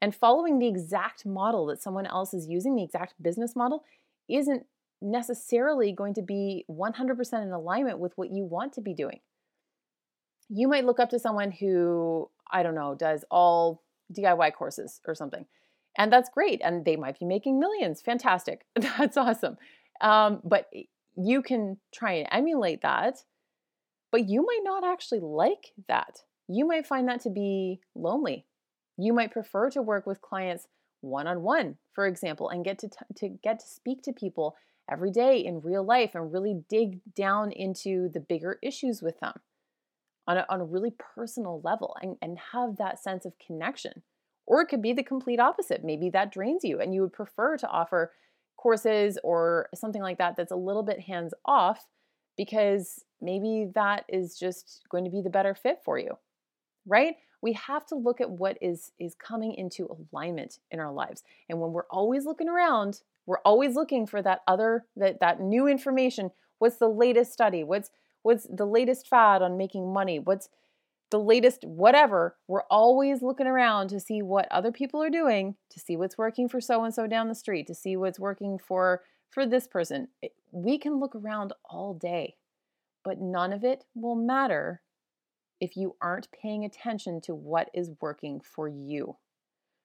And 0.01 0.13
following 0.13 0.59
the 0.59 0.67
exact 0.67 1.25
model 1.25 1.65
that 1.67 1.81
someone 1.81 2.05
else 2.05 2.33
is 2.33 2.47
using, 2.47 2.75
the 2.75 2.83
exact 2.83 3.15
business 3.21 3.55
model, 3.55 3.83
isn't 4.29 4.65
necessarily 5.01 5.91
going 5.93 6.13
to 6.15 6.21
be 6.21 6.65
100% 6.69 7.43
in 7.43 7.51
alignment 7.51 7.97
with 7.97 8.11
what 8.15 8.29
you 8.29 8.43
want 8.43 8.73
to 8.73 8.81
be 8.81 8.93
doing. 8.93 9.21
You 10.49 10.67
might 10.67 10.85
look 10.85 10.99
up 10.99 11.09
to 11.11 11.19
someone 11.19 11.51
who, 11.51 12.29
I 12.51 12.61
don't 12.61 12.75
know, 12.75 12.93
does 12.93 13.23
all 13.31 13.83
DIY 14.13 14.53
courses 14.53 14.99
or 15.07 15.15
something. 15.15 15.45
And 15.97 16.11
that's 16.11 16.29
great. 16.29 16.61
And 16.63 16.85
they 16.85 16.95
might 16.95 17.19
be 17.19 17.25
making 17.25 17.59
millions. 17.59 18.01
Fantastic. 18.01 18.65
That's 18.75 19.17
awesome. 19.17 19.57
Um, 19.99 20.41
but 20.43 20.69
you 21.15 21.41
can 21.41 21.77
try 21.91 22.13
and 22.13 22.27
emulate 22.31 22.83
that 22.83 23.15
but 24.11 24.29
you 24.29 24.45
might 24.45 24.61
not 24.63 24.83
actually 24.83 25.19
like 25.19 25.73
that. 25.87 26.23
You 26.47 26.65
might 26.65 26.87
find 26.87 27.07
that 27.07 27.21
to 27.21 27.29
be 27.29 27.79
lonely. 27.95 28.45
You 28.97 29.13
might 29.13 29.31
prefer 29.31 29.69
to 29.71 29.81
work 29.81 30.07
with 30.07 30.21
clients 30.21 30.67
one 31.01 31.27
on 31.27 31.41
one, 31.41 31.77
for 31.93 32.07
example, 32.07 32.49
and 32.49 32.65
get 32.65 32.79
to, 32.79 32.89
t- 32.89 32.97
to 33.17 33.29
get 33.29 33.59
to 33.59 33.67
speak 33.67 34.01
to 34.03 34.13
people 34.13 34.55
every 34.89 35.11
day 35.11 35.39
in 35.39 35.61
real 35.61 35.83
life 35.83 36.11
and 36.15 36.31
really 36.31 36.63
dig 36.69 37.01
down 37.13 37.51
into 37.51 38.09
the 38.09 38.19
bigger 38.19 38.57
issues 38.63 39.01
with 39.01 39.19
them 39.19 39.33
on 40.25 40.37
a, 40.37 40.45
on 40.49 40.61
a 40.61 40.65
really 40.65 40.93
personal 41.15 41.61
level 41.63 41.95
and, 42.01 42.17
and 42.21 42.37
have 42.53 42.77
that 42.77 42.99
sense 42.99 43.25
of 43.25 43.33
connection. 43.45 44.03
Or 44.45 44.61
it 44.61 44.67
could 44.67 44.81
be 44.81 44.93
the 44.93 45.03
complete 45.03 45.39
opposite. 45.39 45.83
Maybe 45.83 46.09
that 46.11 46.31
drains 46.31 46.63
you 46.63 46.79
and 46.79 46.93
you 46.93 47.01
would 47.01 47.13
prefer 47.13 47.57
to 47.57 47.67
offer 47.67 48.13
courses 48.55 49.19
or 49.23 49.69
something 49.75 50.01
like 50.01 50.17
that 50.17 50.35
that's 50.35 50.51
a 50.51 50.55
little 50.55 50.83
bit 50.83 51.01
hands 51.01 51.33
off 51.45 51.85
because 52.37 53.03
maybe 53.21 53.69
that 53.75 54.05
is 54.07 54.37
just 54.37 54.83
going 54.89 55.03
to 55.03 55.09
be 55.09 55.21
the 55.21 55.29
better 55.29 55.55
fit 55.55 55.79
for 55.83 55.97
you. 55.97 56.17
Right? 56.85 57.15
We 57.41 57.53
have 57.53 57.85
to 57.87 57.95
look 57.95 58.21
at 58.21 58.31
what 58.31 58.57
is 58.61 58.91
is 58.99 59.15
coming 59.15 59.53
into 59.53 59.89
alignment 60.13 60.59
in 60.71 60.79
our 60.79 60.91
lives. 60.91 61.23
And 61.49 61.59
when 61.59 61.71
we're 61.71 61.87
always 61.89 62.25
looking 62.25 62.49
around, 62.49 63.01
we're 63.25 63.41
always 63.45 63.75
looking 63.75 64.07
for 64.07 64.21
that 64.21 64.41
other 64.47 64.85
that 64.95 65.19
that 65.19 65.41
new 65.41 65.67
information. 65.67 66.31
What's 66.59 66.77
the 66.77 66.87
latest 66.87 67.33
study? 67.33 67.63
What's 67.63 67.89
what's 68.23 68.47
the 68.49 68.65
latest 68.65 69.07
fad 69.07 69.41
on 69.41 69.57
making 69.57 69.93
money? 69.93 70.19
What's 70.19 70.49
the 71.09 71.19
latest 71.19 71.63
whatever, 71.63 72.35
we're 72.47 72.63
always 72.69 73.21
looking 73.21 73.47
around 73.47 73.89
to 73.89 73.99
see 73.99 74.21
what 74.21 74.47
other 74.51 74.71
people 74.71 75.01
are 75.01 75.09
doing, 75.09 75.55
to 75.69 75.79
see 75.79 75.95
what's 75.95 76.17
working 76.17 76.49
for 76.49 76.59
so 76.59 76.83
and 76.83 76.93
so 76.93 77.07
down 77.07 77.27
the 77.27 77.35
street, 77.35 77.67
to 77.67 77.75
see 77.75 77.95
what's 77.95 78.19
working 78.19 78.59
for 78.59 79.01
for 79.29 79.45
this 79.45 79.67
person. 79.67 80.07
We 80.51 80.77
can 80.77 80.99
look 80.99 81.15
around 81.15 81.53
all 81.65 81.93
day, 81.93 82.35
but 83.03 83.19
none 83.19 83.53
of 83.53 83.63
it 83.63 83.85
will 83.95 84.15
matter 84.15 84.81
if 85.59 85.75
you 85.75 85.95
aren't 86.01 86.31
paying 86.31 86.63
attention 86.63 87.21
to 87.21 87.33
what 87.33 87.69
is 87.73 87.91
working 88.01 88.39
for 88.39 88.67
you. 88.67 89.17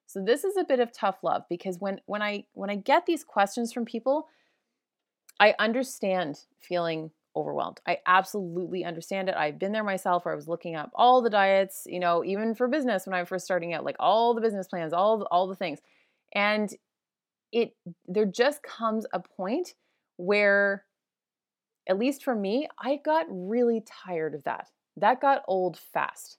So 0.07 0.23
this 0.23 0.45
is 0.45 0.57
a 0.57 0.65
bit 0.65 0.81
of 0.81 0.93
tough 0.93 1.19
love 1.23 1.45
because 1.49 1.79
when 1.79 2.01
when 2.07 2.21
I 2.21 2.45
when 2.53 2.69
I 2.69 2.77
get 2.77 3.07
these 3.07 3.25
questions 3.25 3.73
from 3.73 3.87
people, 3.87 4.29
I 5.41 5.55
understand 5.59 6.41
feeling 6.61 7.11
overwhelmed. 7.35 7.81
I 7.87 7.99
absolutely 8.07 8.85
understand 8.85 9.29
it. 9.29 9.37
I've 9.37 9.59
been 9.59 9.73
there 9.73 9.85
myself 9.85 10.25
where 10.25 10.35
I 10.35 10.37
was 10.37 10.49
looking 10.49 10.77
up 10.77 10.91
all 10.95 11.23
the 11.23 11.31
diets, 11.31 11.85
you 11.87 11.99
know, 11.99 12.23
even 12.25 12.55
for 12.55 12.69
business 12.69 13.07
when 13.07 13.15
I 13.15 13.21
was 13.21 13.29
first 13.29 13.47
starting 13.47 13.73
out, 13.73 13.85
like 13.85 13.97
all 13.99 14.35
the 14.35 14.43
business 14.43 14.69
plans, 14.69 14.93
all 14.93 15.19
the, 15.19 15.25
all 15.27 15.47
the 15.47 15.57
things. 15.57 15.81
And 16.35 16.71
it 17.53 17.75
there 18.07 18.27
just 18.27 18.63
comes 18.63 19.07
a 19.13 19.21
point 19.21 19.75
where 20.17 20.85
at 21.89 21.99
least 21.99 22.23
for 22.23 22.35
me, 22.35 22.69
I 22.79 23.01
got 23.05 23.27
really 23.29 23.85
tired 24.05 24.35
of 24.35 24.45
that. 24.45 24.69
That 24.97 25.21
got 25.21 25.43
old 25.49 25.79
fast. 25.79 26.39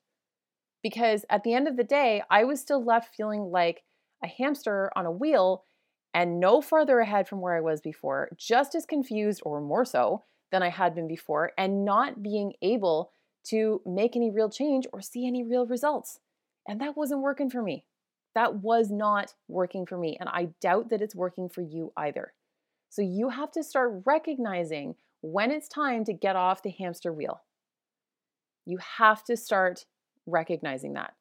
Because 0.82 1.26
at 1.30 1.44
the 1.44 1.54
end 1.54 1.68
of 1.68 1.78
the 1.78 1.84
day, 1.84 2.24
I 2.30 2.44
was 2.44 2.60
still 2.60 2.84
left 2.84 3.16
feeling 3.16 3.52
like 3.52 3.84
a 4.24 4.28
hamster 4.28 4.92
on 4.96 5.06
a 5.06 5.12
wheel 5.12 5.64
and 6.14 6.40
no 6.40 6.62
farther 6.62 7.00
ahead 7.00 7.28
from 7.28 7.42
where 7.42 7.56
I 7.56 7.62
was 7.62 7.82
before, 7.82 8.30
just 8.38 8.76
as 8.76 8.86
confused 8.86 9.42
or 9.44 9.60
more 9.62 9.86
so 9.86 10.24
than 10.52 10.62
I 10.62 10.70
had 10.70 10.94
been 10.94 11.08
before, 11.08 11.52
and 11.58 11.84
not 11.84 12.22
being 12.22 12.54
able 12.62 13.12
to 13.46 13.82
make 13.86 14.16
any 14.16 14.30
real 14.30 14.50
change 14.50 14.86
or 14.94 15.02
see 15.02 15.26
any 15.26 15.44
real 15.44 15.66
results. 15.66 16.20
And 16.68 16.80
that 16.80 16.96
wasn't 16.96 17.22
working 17.22 17.50
for 17.50 17.62
me. 17.62 17.84
That 18.36 18.56
was 18.62 18.90
not 18.90 19.34
working 19.48 19.86
for 19.86 19.98
me. 19.98 20.18
And 20.20 20.30
I 20.30 20.50
doubt 20.62 20.90
that 20.90 21.02
it's 21.02 21.16
working 21.16 21.50
for 21.50 21.62
you 21.62 21.92
either. 21.96 22.34
So 22.90 23.02
you 23.02 23.30
have 23.30 23.52
to 23.52 23.64
start 23.64 24.04
recognizing 24.06 24.96
when 25.22 25.52
it's 25.52 25.68
time 25.68 26.04
to 26.06 26.14
get 26.14 26.36
off 26.36 26.64
the 26.64 26.72
hamster 26.72 27.12
wheel. 27.14 27.42
You 28.66 28.78
have 28.98 29.24
to 29.26 29.38
start 29.38 29.86
recognizing 30.26 30.94
that. 30.94 31.14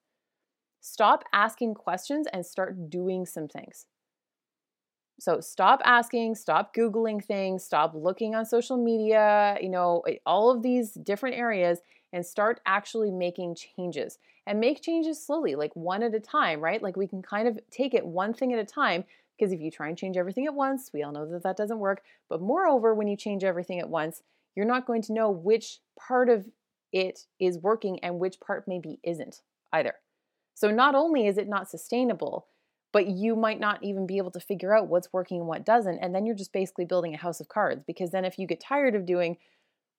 Stop 0.80 1.24
asking 1.32 1.74
questions 1.74 2.26
and 2.32 2.44
start 2.44 2.90
doing 2.90 3.24
some 3.24 3.48
things. 3.48 3.86
So 5.20 5.40
stop 5.40 5.80
asking, 5.84 6.34
stop 6.34 6.74
Googling 6.74 7.24
things, 7.24 7.62
stop 7.62 7.92
looking 7.94 8.34
on 8.34 8.44
social 8.44 8.76
media, 8.76 9.56
you 9.60 9.68
know, 9.68 10.02
eh, 10.08 10.16
all 10.26 10.50
of 10.50 10.62
these 10.62 10.94
different 10.94 11.36
areas, 11.36 11.78
and 12.12 12.24
start 12.24 12.60
actually 12.66 13.10
making 13.10 13.56
changes. 13.56 14.18
And 14.46 14.58
make 14.58 14.82
changes 14.82 15.24
slowly, 15.24 15.54
like 15.54 15.74
one 15.74 16.02
at 16.02 16.14
a 16.14 16.20
time, 16.20 16.60
right? 16.60 16.82
Like 16.82 16.96
we 16.96 17.06
can 17.06 17.22
kind 17.22 17.46
of 17.46 17.60
take 17.70 17.94
it 17.94 18.04
one 18.04 18.34
thing 18.34 18.52
at 18.52 18.58
a 18.58 18.64
time. 18.64 19.04
Because 19.38 19.52
if 19.52 19.60
you 19.60 19.70
try 19.70 19.88
and 19.88 19.96
change 19.96 20.16
everything 20.16 20.46
at 20.46 20.54
once, 20.54 20.90
we 20.92 21.02
all 21.02 21.12
know 21.12 21.30
that 21.30 21.42
that 21.44 21.56
doesn't 21.56 21.78
work. 21.78 22.02
But 22.28 22.42
moreover, 22.42 22.94
when 22.94 23.08
you 23.08 23.16
change 23.16 23.44
everything 23.44 23.78
at 23.78 23.88
once, 23.88 24.22
you're 24.54 24.66
not 24.66 24.86
going 24.86 25.02
to 25.02 25.12
know 25.12 25.30
which 25.30 25.78
part 25.98 26.28
of 26.28 26.46
it 26.92 27.26
is 27.40 27.58
working 27.58 27.98
and 28.00 28.18
which 28.18 28.40
part 28.40 28.68
maybe 28.68 28.98
isn't 29.02 29.42
either. 29.72 29.94
So 30.54 30.70
not 30.70 30.94
only 30.94 31.26
is 31.26 31.38
it 31.38 31.48
not 31.48 31.70
sustainable, 31.70 32.46
but 32.92 33.06
you 33.06 33.34
might 33.34 33.58
not 33.58 33.82
even 33.82 34.06
be 34.06 34.18
able 34.18 34.30
to 34.32 34.40
figure 34.40 34.76
out 34.76 34.88
what's 34.88 35.12
working 35.12 35.38
and 35.38 35.48
what 35.48 35.64
doesn't. 35.64 35.98
And 35.98 36.14
then 36.14 36.26
you're 36.26 36.36
just 36.36 36.52
basically 36.52 36.84
building 36.84 37.14
a 37.14 37.18
house 37.18 37.40
of 37.40 37.48
cards 37.48 37.82
because 37.86 38.10
then 38.10 38.24
if 38.24 38.38
you 38.38 38.46
get 38.46 38.60
tired 38.60 38.94
of 38.94 39.06
doing 39.06 39.38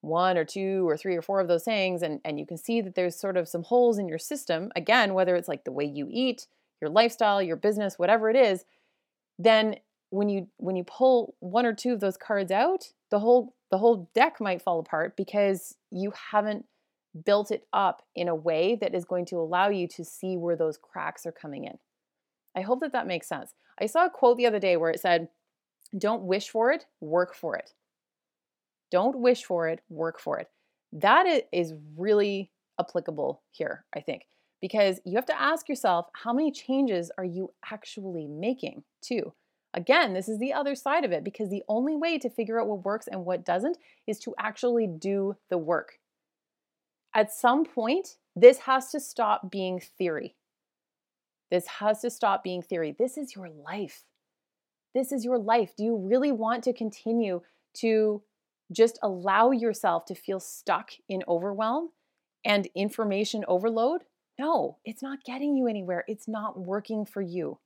one 0.03 0.37
or 0.37 0.43
two 0.43 0.87
or 0.87 0.97
three 0.97 1.15
or 1.15 1.21
four 1.21 1.39
of 1.39 1.47
those 1.47 1.63
things 1.63 2.01
and, 2.01 2.19
and 2.25 2.37
you 2.37 2.45
can 2.45 2.57
see 2.57 2.81
that 2.81 2.93
there's 2.93 3.15
sort 3.15 3.37
of 3.37 3.47
some 3.47 3.63
holes 3.63 3.97
in 3.97 4.07
your 4.07 4.19
system, 4.19 4.69
again, 4.75 5.13
whether 5.13 5.35
it's 5.35 5.47
like 5.47 5.63
the 5.63 5.71
way 5.71 5.85
you 5.85 6.09
eat, 6.11 6.47
your 6.81 6.89
lifestyle, 6.89 7.41
your 7.41 7.55
business, 7.55 7.97
whatever 7.97 8.29
it 8.29 8.35
is, 8.35 8.65
then 9.39 9.77
when 10.09 10.27
you 10.27 10.47
when 10.57 10.75
you 10.75 10.83
pull 10.83 11.35
one 11.39 11.65
or 11.65 11.73
two 11.73 11.93
of 11.93 12.01
those 12.01 12.17
cards 12.17 12.51
out, 12.51 12.91
the 13.11 13.19
whole 13.19 13.55
the 13.71 13.77
whole 13.77 14.09
deck 14.13 14.41
might 14.41 14.61
fall 14.61 14.79
apart 14.79 15.15
because 15.15 15.75
you 15.89 16.11
haven't 16.31 16.65
built 17.25 17.49
it 17.49 17.65
up 17.71 18.03
in 18.13 18.27
a 18.27 18.35
way 18.35 18.75
that 18.75 18.93
is 18.93 19.05
going 19.05 19.25
to 19.27 19.37
allow 19.37 19.69
you 19.69 19.87
to 19.87 20.03
see 20.03 20.35
where 20.35 20.57
those 20.57 20.77
cracks 20.77 21.25
are 21.25 21.31
coming 21.31 21.63
in. 21.63 21.77
I 22.55 22.61
hope 22.61 22.81
that 22.81 22.91
that 22.91 23.07
makes 23.07 23.27
sense. 23.27 23.53
I 23.79 23.85
saw 23.85 24.05
a 24.05 24.09
quote 24.09 24.37
the 24.37 24.45
other 24.45 24.59
day 24.59 24.75
where 24.77 24.91
it 24.91 24.99
said, 24.99 25.29
Don't 25.97 26.23
wish 26.23 26.49
for 26.49 26.71
it, 26.71 26.85
work 26.99 27.33
for 27.33 27.55
it. 27.55 27.73
Don't 28.93 29.17
wish 29.17 29.43
for 29.43 29.67
it, 29.67 29.81
work 29.89 30.19
for 30.19 30.37
it. 30.37 30.49
That 30.91 31.25
is 31.51 31.73
really 31.97 32.51
applicable 32.79 33.41
here, 33.49 33.85
I 33.95 34.01
think, 34.01 34.27
because 34.61 35.01
you 35.03 35.15
have 35.15 35.25
to 35.25 35.41
ask 35.41 35.67
yourself 35.67 36.09
how 36.13 36.31
many 36.31 36.51
changes 36.51 37.09
are 37.17 37.25
you 37.25 37.51
actually 37.71 38.27
making, 38.27 38.83
too? 39.01 39.33
Again, 39.73 40.13
this 40.13 40.29
is 40.29 40.37
the 40.37 40.53
other 40.53 40.75
side 40.75 41.03
of 41.05 41.11
it 41.11 41.23
because 41.23 41.49
the 41.49 41.63
only 41.67 41.95
way 41.95 42.19
to 42.19 42.29
figure 42.29 42.61
out 42.61 42.67
what 42.67 42.85
works 42.85 43.07
and 43.07 43.25
what 43.25 43.43
doesn't 43.43 43.79
is 44.05 44.19
to 44.19 44.35
actually 44.37 44.85
do 44.85 45.37
the 45.49 45.57
work. 45.57 45.97
At 47.15 47.33
some 47.33 47.65
point, 47.65 48.17
this 48.35 48.59
has 48.59 48.91
to 48.91 48.99
stop 48.99 49.49
being 49.49 49.79
theory. 49.79 50.35
This 51.49 51.65
has 51.79 52.01
to 52.01 52.11
stop 52.11 52.43
being 52.43 52.61
theory. 52.61 52.95
This 52.95 53.17
is 53.17 53.35
your 53.35 53.49
life. 53.49 54.03
This 54.93 55.11
is 55.11 55.25
your 55.25 55.39
life. 55.39 55.75
Do 55.75 55.83
you 55.83 55.97
really 55.97 56.31
want 56.31 56.63
to 56.65 56.73
continue 56.73 57.41
to 57.77 58.21
just 58.71 58.99
allow 59.01 59.51
yourself 59.51 60.05
to 60.05 60.15
feel 60.15 60.39
stuck 60.39 60.91
in 61.07 61.23
overwhelm 61.27 61.89
and 62.45 62.67
information 62.75 63.43
overload? 63.47 64.03
No, 64.39 64.77
it's 64.83 65.03
not 65.03 65.23
getting 65.23 65.55
you 65.55 65.67
anywhere. 65.67 66.03
It's 66.07 66.27
not 66.27 66.59
working 66.59 67.05
for 67.05 67.21
you. 67.21 67.59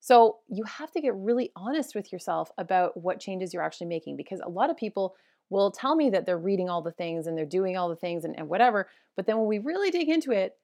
So 0.00 0.38
you 0.48 0.64
have 0.64 0.90
to 0.92 1.00
get 1.00 1.14
really 1.14 1.52
honest 1.54 1.94
with 1.94 2.12
yourself 2.12 2.50
about 2.58 2.96
what 2.96 3.20
changes 3.20 3.54
you're 3.54 3.62
actually 3.62 3.86
making 3.86 4.16
because 4.16 4.40
a 4.40 4.48
lot 4.48 4.70
of 4.70 4.76
people 4.76 5.14
will 5.48 5.70
tell 5.70 5.94
me 5.94 6.10
that 6.10 6.26
they're 6.26 6.38
reading 6.38 6.68
all 6.68 6.82
the 6.82 6.90
things 6.90 7.26
and 7.26 7.38
they're 7.38 7.44
doing 7.44 7.76
all 7.76 7.88
the 7.88 7.94
things 7.94 8.24
and, 8.24 8.36
and 8.36 8.48
whatever. 8.48 8.88
But 9.14 9.26
then 9.26 9.38
when 9.38 9.46
we 9.46 9.58
really 9.58 9.90
dig 9.90 10.08
into 10.08 10.32
it, 10.32 10.56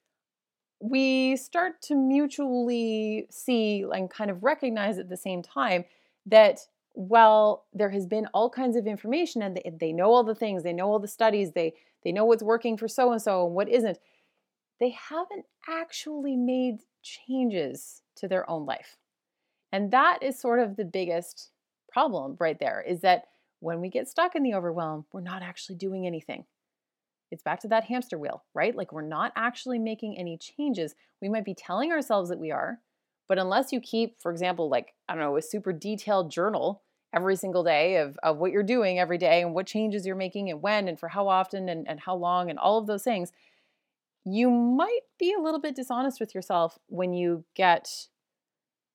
we 0.80 1.36
start 1.36 1.82
to 1.82 1.94
mutually 1.94 3.26
see 3.30 3.84
and 3.92 4.10
kind 4.10 4.30
of 4.30 4.42
recognize 4.42 4.98
at 4.98 5.08
the 5.08 5.16
same 5.16 5.42
time 5.42 5.84
that 6.26 6.60
while 6.98 7.66
there 7.72 7.90
has 7.90 8.06
been 8.06 8.26
all 8.34 8.50
kinds 8.50 8.74
of 8.74 8.84
information 8.84 9.40
and 9.40 9.56
they, 9.56 9.70
they 9.78 9.92
know 9.92 10.10
all 10.10 10.24
the 10.24 10.34
things, 10.34 10.64
they 10.64 10.72
know 10.72 10.90
all 10.90 10.98
the 10.98 11.06
studies, 11.06 11.52
they 11.52 11.72
they 12.02 12.10
know 12.10 12.24
what's 12.24 12.42
working 12.42 12.76
for 12.76 12.88
so 12.88 13.12
and 13.12 13.22
so 13.22 13.46
and 13.46 13.54
what 13.54 13.68
isn't, 13.68 13.98
they 14.80 14.90
haven't 14.90 15.44
actually 15.68 16.36
made 16.36 16.80
changes 17.04 18.02
to 18.16 18.26
their 18.26 18.48
own 18.50 18.66
life. 18.66 18.96
And 19.70 19.92
that 19.92 20.24
is 20.24 20.40
sort 20.40 20.58
of 20.58 20.74
the 20.74 20.84
biggest 20.84 21.52
problem 21.88 22.36
right 22.40 22.58
there 22.58 22.84
is 22.86 23.00
that 23.02 23.26
when 23.60 23.80
we 23.80 23.90
get 23.90 24.08
stuck 24.08 24.34
in 24.34 24.42
the 24.42 24.54
overwhelm, 24.54 25.06
we're 25.12 25.20
not 25.20 25.42
actually 25.42 25.76
doing 25.76 26.04
anything. 26.04 26.46
It's 27.30 27.44
back 27.44 27.60
to 27.60 27.68
that 27.68 27.84
hamster 27.84 28.18
wheel, 28.18 28.42
right? 28.54 28.74
Like 28.74 28.92
we're 28.92 29.02
not 29.02 29.32
actually 29.36 29.78
making 29.78 30.18
any 30.18 30.36
changes. 30.36 30.96
We 31.22 31.28
might 31.28 31.44
be 31.44 31.54
telling 31.54 31.92
ourselves 31.92 32.28
that 32.30 32.40
we 32.40 32.50
are, 32.50 32.80
but 33.28 33.38
unless 33.38 33.72
you 33.72 33.80
keep, 33.80 34.20
for 34.20 34.32
example, 34.32 34.68
like, 34.68 34.94
I 35.08 35.14
don't 35.14 35.22
know, 35.22 35.36
a 35.36 35.42
super 35.42 35.72
detailed 35.72 36.32
journal 36.32 36.82
every 37.14 37.36
single 37.36 37.64
day 37.64 37.96
of, 37.96 38.18
of 38.22 38.36
what 38.36 38.52
you're 38.52 38.62
doing 38.62 38.98
every 38.98 39.18
day 39.18 39.40
and 39.40 39.54
what 39.54 39.66
changes 39.66 40.06
you're 40.06 40.16
making 40.16 40.50
and 40.50 40.60
when 40.60 40.88
and 40.88 41.00
for 41.00 41.08
how 41.08 41.28
often 41.28 41.68
and, 41.68 41.88
and 41.88 42.00
how 42.00 42.14
long 42.14 42.50
and 42.50 42.58
all 42.58 42.78
of 42.78 42.86
those 42.86 43.02
things, 43.02 43.32
you 44.24 44.50
might 44.50 45.00
be 45.18 45.32
a 45.32 45.40
little 45.40 45.60
bit 45.60 45.74
dishonest 45.74 46.20
with 46.20 46.34
yourself 46.34 46.78
when 46.86 47.12
you 47.14 47.44
get 47.54 47.88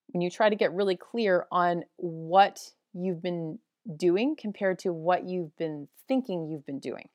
when 0.10 0.22
you 0.22 0.30
try 0.30 0.48
to 0.48 0.56
get 0.56 0.72
really 0.74 0.96
clear 0.96 1.48
on 1.52 1.84
what 1.96 2.60
you've 2.94 3.22
been 3.22 3.58
doing 3.98 4.36
compared 4.36 4.78
to 4.80 4.94
what 4.94 5.28
you've 5.28 5.56
been 5.58 5.88
thinking 6.08 6.48
you've 6.48 6.66
been 6.66 6.80
doing. 6.80 7.10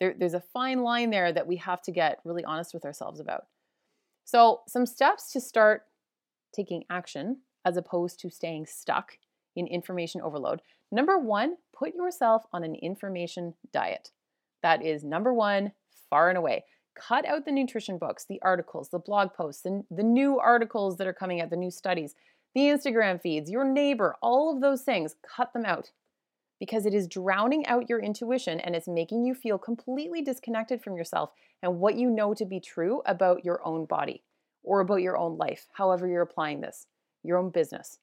There, 0.00 0.14
there's 0.18 0.34
a 0.34 0.40
fine 0.40 0.82
line 0.82 1.10
there 1.10 1.32
that 1.32 1.46
we 1.46 1.56
have 1.56 1.80
to 1.82 1.92
get 1.92 2.18
really 2.24 2.44
honest 2.44 2.74
with 2.74 2.84
ourselves 2.84 3.20
about. 3.20 3.46
So, 4.24 4.62
some 4.66 4.84
steps 4.84 5.32
to 5.32 5.40
start 5.40 5.82
taking 6.52 6.84
action 6.90 7.38
as 7.64 7.76
opposed 7.76 8.18
to 8.20 8.30
staying 8.30 8.66
stuck 8.66 9.18
in 9.56 9.66
information 9.66 10.20
overload. 10.20 10.62
Number 10.90 11.18
one, 11.18 11.56
put 11.76 11.94
yourself 11.94 12.44
on 12.52 12.64
an 12.64 12.74
information 12.76 13.54
diet. 13.72 14.10
That 14.62 14.84
is 14.84 15.04
number 15.04 15.32
one, 15.32 15.72
far 16.10 16.28
and 16.28 16.38
away. 16.38 16.64
Cut 16.96 17.26
out 17.26 17.44
the 17.44 17.52
nutrition 17.52 17.98
books, 17.98 18.26
the 18.28 18.40
articles, 18.42 18.88
the 18.88 18.98
blog 18.98 19.32
posts, 19.32 19.62
the, 19.62 19.84
the 19.90 20.02
new 20.02 20.38
articles 20.38 20.96
that 20.96 21.06
are 21.06 21.12
coming 21.12 21.40
out, 21.40 21.50
the 21.50 21.56
new 21.56 21.70
studies, 21.70 22.14
the 22.54 22.62
Instagram 22.62 23.20
feeds, 23.20 23.50
your 23.50 23.64
neighbor, 23.64 24.16
all 24.20 24.52
of 24.52 24.60
those 24.60 24.82
things. 24.82 25.14
Cut 25.36 25.52
them 25.52 25.64
out 25.64 25.92
because 26.58 26.86
it 26.86 26.94
is 26.94 27.06
drowning 27.06 27.66
out 27.66 27.88
your 27.88 28.00
intuition 28.00 28.58
and 28.60 28.74
it's 28.74 28.88
making 28.88 29.24
you 29.24 29.34
feel 29.34 29.58
completely 29.58 30.22
disconnected 30.22 30.82
from 30.82 30.96
yourself 30.96 31.30
and 31.62 31.78
what 31.78 31.96
you 31.96 32.10
know 32.10 32.34
to 32.34 32.44
be 32.44 32.60
true 32.60 33.02
about 33.06 33.44
your 33.44 33.64
own 33.64 33.84
body 33.84 34.24
or 34.64 34.80
about 34.80 35.02
your 35.02 35.16
own 35.16 35.36
life, 35.38 35.68
however 35.74 36.08
you're 36.08 36.22
applying 36.22 36.60
this, 36.60 36.86
your 37.22 37.38
own 37.38 37.50
business, 37.50 37.98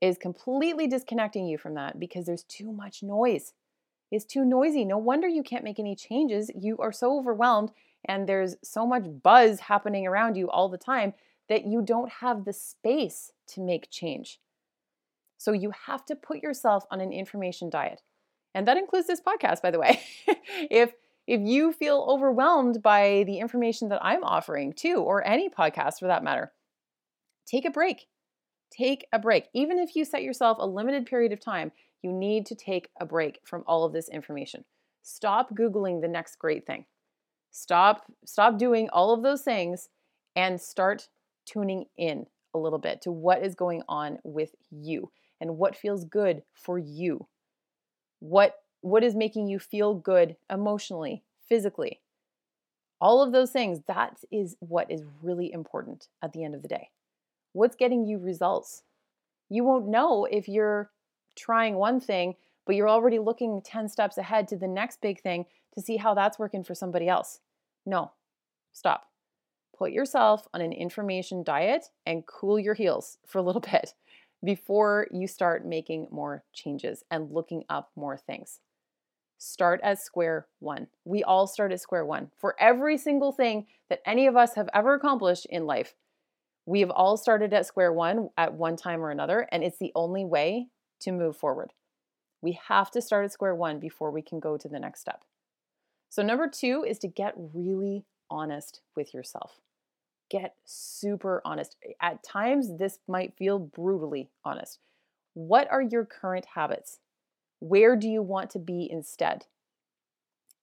is 0.00 0.18
completely 0.18 0.86
disconnecting 0.86 1.46
you 1.46 1.58
from 1.58 1.74
that 1.74 1.98
because 1.98 2.26
there's 2.26 2.44
too 2.44 2.72
much 2.72 3.02
noise. 3.02 3.52
It's 4.10 4.24
too 4.24 4.44
noisy. 4.44 4.84
No 4.84 4.98
wonder 4.98 5.26
you 5.26 5.42
can't 5.42 5.64
make 5.64 5.78
any 5.78 5.96
changes. 5.96 6.50
You 6.54 6.76
are 6.78 6.92
so 6.92 7.18
overwhelmed 7.18 7.70
and 8.04 8.28
there's 8.28 8.56
so 8.62 8.86
much 8.86 9.04
buzz 9.22 9.60
happening 9.60 10.06
around 10.06 10.36
you 10.36 10.48
all 10.50 10.68
the 10.68 10.78
time 10.78 11.14
that 11.48 11.66
you 11.66 11.82
don't 11.82 12.10
have 12.10 12.44
the 12.44 12.52
space 12.52 13.32
to 13.48 13.60
make 13.60 13.90
change. 13.90 14.40
So 15.38 15.52
you 15.52 15.72
have 15.86 16.04
to 16.06 16.16
put 16.16 16.42
yourself 16.42 16.84
on 16.90 17.00
an 17.00 17.12
information 17.12 17.70
diet. 17.70 18.02
And 18.54 18.66
that 18.66 18.78
includes 18.78 19.06
this 19.06 19.20
podcast, 19.20 19.62
by 19.62 19.70
the 19.70 19.78
way. 19.78 20.00
if 20.70 20.92
if 21.26 21.40
you 21.40 21.72
feel 21.72 22.06
overwhelmed 22.08 22.82
by 22.82 23.24
the 23.26 23.40
information 23.40 23.88
that 23.88 24.04
I'm 24.04 24.22
offering 24.22 24.72
too, 24.72 24.98
or 24.98 25.26
any 25.26 25.48
podcast 25.48 25.98
for 25.98 26.06
that 26.06 26.22
matter, 26.22 26.52
take 27.46 27.64
a 27.64 27.70
break. 27.70 28.06
Take 28.76 29.06
a 29.12 29.18
break. 29.18 29.48
Even 29.54 29.78
if 29.78 29.96
you 29.96 30.04
set 30.04 30.22
yourself 30.22 30.58
a 30.60 30.66
limited 30.66 31.06
period 31.06 31.32
of 31.32 31.40
time, 31.40 31.72
you 32.02 32.12
need 32.12 32.46
to 32.46 32.54
take 32.54 32.90
a 33.00 33.06
break 33.06 33.40
from 33.44 33.64
all 33.66 33.84
of 33.84 33.92
this 33.92 34.08
information. 34.08 34.64
Stop 35.02 35.54
googling 35.54 36.00
the 36.00 36.08
next 36.08 36.36
great 36.38 36.66
thing. 36.66 36.84
Stop 37.50 38.04
stop 38.24 38.58
doing 38.58 38.88
all 38.90 39.14
of 39.14 39.22
those 39.22 39.42
things 39.42 39.88
and 40.34 40.60
start 40.60 41.08
tuning 41.46 41.86
in 41.96 42.26
a 42.54 42.58
little 42.58 42.78
bit 42.78 43.00
to 43.02 43.10
what 43.10 43.42
is 43.42 43.54
going 43.54 43.82
on 43.88 44.18
with 44.24 44.54
you 44.70 45.10
and 45.40 45.56
what 45.56 45.76
feels 45.76 46.04
good 46.04 46.42
for 46.52 46.78
you. 46.78 47.26
What 48.20 48.56
what 48.82 49.02
is 49.02 49.14
making 49.14 49.48
you 49.48 49.58
feel 49.58 49.94
good 49.94 50.36
emotionally, 50.50 51.22
physically. 51.48 52.00
All 53.00 53.22
of 53.22 53.32
those 53.32 53.50
things, 53.50 53.80
that 53.88 54.18
is 54.30 54.56
what 54.60 54.90
is 54.90 55.02
really 55.22 55.52
important 55.52 56.08
at 56.22 56.32
the 56.32 56.44
end 56.44 56.54
of 56.54 56.62
the 56.62 56.68
day. 56.68 56.90
What's 57.56 57.74
getting 57.74 58.04
you 58.04 58.18
results? 58.18 58.82
You 59.48 59.64
won't 59.64 59.88
know 59.88 60.26
if 60.26 60.46
you're 60.46 60.90
trying 61.34 61.76
one 61.76 62.00
thing, 62.00 62.34
but 62.66 62.76
you're 62.76 62.86
already 62.86 63.18
looking 63.18 63.62
10 63.62 63.88
steps 63.88 64.18
ahead 64.18 64.46
to 64.48 64.58
the 64.58 64.68
next 64.68 65.00
big 65.00 65.22
thing 65.22 65.46
to 65.74 65.80
see 65.80 65.96
how 65.96 66.12
that's 66.12 66.38
working 66.38 66.62
for 66.62 66.74
somebody 66.74 67.08
else. 67.08 67.40
No, 67.86 68.12
stop. 68.74 69.06
Put 69.74 69.92
yourself 69.92 70.46
on 70.52 70.60
an 70.60 70.74
information 70.74 71.42
diet 71.42 71.86
and 72.04 72.26
cool 72.26 72.58
your 72.58 72.74
heels 72.74 73.16
for 73.24 73.38
a 73.38 73.42
little 73.42 73.60
bit 73.72 73.94
before 74.44 75.06
you 75.10 75.26
start 75.26 75.64
making 75.64 76.08
more 76.10 76.44
changes 76.52 77.04
and 77.10 77.32
looking 77.32 77.64
up 77.70 77.90
more 77.96 78.18
things. 78.18 78.60
Start 79.38 79.80
at 79.82 79.98
square 79.98 80.46
one. 80.58 80.88
We 81.06 81.24
all 81.24 81.46
start 81.46 81.72
at 81.72 81.80
square 81.80 82.04
one. 82.04 82.32
For 82.36 82.54
every 82.60 82.98
single 82.98 83.32
thing 83.32 83.66
that 83.88 84.02
any 84.04 84.26
of 84.26 84.36
us 84.36 84.56
have 84.56 84.68
ever 84.74 84.92
accomplished 84.92 85.46
in 85.46 85.64
life, 85.64 85.94
we 86.66 86.80
have 86.80 86.90
all 86.90 87.16
started 87.16 87.54
at 87.54 87.64
square 87.64 87.92
one 87.92 88.28
at 88.36 88.54
one 88.54 88.76
time 88.76 89.00
or 89.00 89.10
another, 89.10 89.48
and 89.52 89.62
it's 89.62 89.78
the 89.78 89.92
only 89.94 90.24
way 90.24 90.66
to 91.00 91.12
move 91.12 91.36
forward. 91.36 91.72
We 92.42 92.58
have 92.68 92.90
to 92.90 93.00
start 93.00 93.24
at 93.24 93.32
square 93.32 93.54
one 93.54 93.78
before 93.78 94.10
we 94.10 94.20
can 94.20 94.40
go 94.40 94.56
to 94.56 94.68
the 94.68 94.80
next 94.80 95.00
step. 95.00 95.22
So, 96.10 96.22
number 96.22 96.48
two 96.48 96.84
is 96.86 96.98
to 97.00 97.08
get 97.08 97.34
really 97.36 98.04
honest 98.28 98.80
with 98.96 99.14
yourself. 99.14 99.60
Get 100.28 100.56
super 100.64 101.40
honest. 101.44 101.76
At 102.02 102.24
times, 102.24 102.78
this 102.78 102.98
might 103.06 103.36
feel 103.36 103.60
brutally 103.60 104.30
honest. 104.44 104.80
What 105.34 105.70
are 105.70 105.82
your 105.82 106.04
current 106.04 106.46
habits? 106.54 106.98
Where 107.60 107.94
do 107.94 108.08
you 108.08 108.22
want 108.22 108.50
to 108.50 108.58
be 108.58 108.88
instead? 108.90 109.46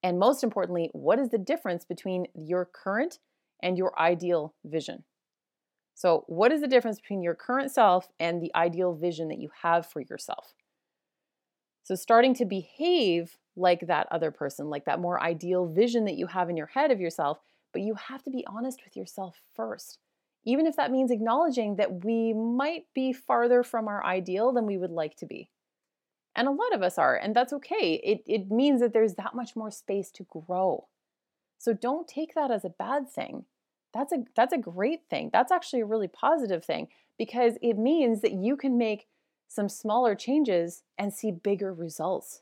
And 0.04 0.20
most 0.20 0.44
importantly, 0.44 0.90
what 0.92 1.18
is 1.18 1.30
the 1.30 1.38
difference 1.38 1.86
between 1.86 2.28
your 2.36 2.66
current 2.66 3.20
and 3.62 3.78
your 3.78 3.98
ideal 3.98 4.54
vision? 4.66 5.06
So, 5.96 6.24
what 6.28 6.52
is 6.52 6.62
the 6.62 6.68
difference 6.68 7.00
between 7.00 7.22
your 7.22 7.36
current 7.36 7.72
self 7.72 8.10
and 8.20 8.42
the 8.42 8.54
ideal 8.56 8.94
vision 8.94 9.28
that 9.30 9.40
you 9.40 9.50
have 9.62 9.86
for 9.86 10.02
yourself? 10.02 10.54
So, 11.84 11.96
starting 11.96 12.34
to 12.36 12.46
behave 12.46 13.38
like 13.56 13.82
that 13.88 14.08
other 14.10 14.32
person, 14.32 14.70
like 14.70 14.86
that 14.86 15.00
more 15.00 15.22
ideal 15.22 15.68
vision 15.68 16.06
that 16.06 16.16
you 16.16 16.28
have 16.28 16.50
in 16.50 16.58
your 16.58 16.68
head 16.68 16.92
of 16.92 17.00
yourself, 17.00 17.40
but 17.72 17.82
you 17.82 17.96
have 17.96 18.24
to 18.24 18.32
be 18.32 18.46
honest 18.48 18.82
with 18.84 18.96
yourself 18.96 19.42
first. 19.54 20.00
Even 20.46 20.66
if 20.66 20.76
that 20.76 20.92
means 20.92 21.12
acknowledging 21.12 21.76
that 21.76 22.04
we 22.04 22.34
might 22.34 22.86
be 22.94 23.14
farther 23.14 23.64
from 23.64 23.88
our 23.88 24.04
ideal 24.04 24.52
than 24.52 24.66
we 24.66 24.78
would 24.78 24.92
like 24.92 25.16
to 25.18 25.26
be. 25.26 25.50
And 26.36 26.48
a 26.48 26.52
lot 26.52 26.74
of 26.74 26.82
us 26.82 26.98
are, 26.98 27.16
and 27.16 27.36
that's 27.36 27.54
okay. 27.54 28.02
It, 28.04 28.24
it 28.26 28.50
means 28.50 28.82
that 28.82 28.92
there's 28.92 29.14
that 29.16 29.36
much 29.36 29.56
more 29.56 29.72
space 29.72 30.10
to 30.12 30.26
grow. 30.30 30.88
So 31.60 31.74
don't 31.74 32.08
take 32.08 32.34
that 32.34 32.52
as 32.52 32.66
a 32.66 32.70
bad 32.70 33.10
thing. 33.10 33.46
That's 33.94 34.12
a 34.12 34.24
that's 34.36 34.54
a 34.54 34.58
great 34.58 35.02
thing. 35.10 35.30
That's 35.32 35.52
actually 35.52 35.82
a 35.82 35.86
really 35.86 36.08
positive 36.08 36.66
thing 36.66 36.88
because 37.18 37.58
it 37.62 37.78
means 37.78 38.22
that 38.22 38.34
you 38.34 38.58
can 38.58 38.78
make 38.78 39.08
some 39.48 39.70
smaller 39.70 40.16
changes 40.16 40.84
and 40.98 41.14
see 41.14 41.32
bigger 41.32 41.74
results. 41.74 42.42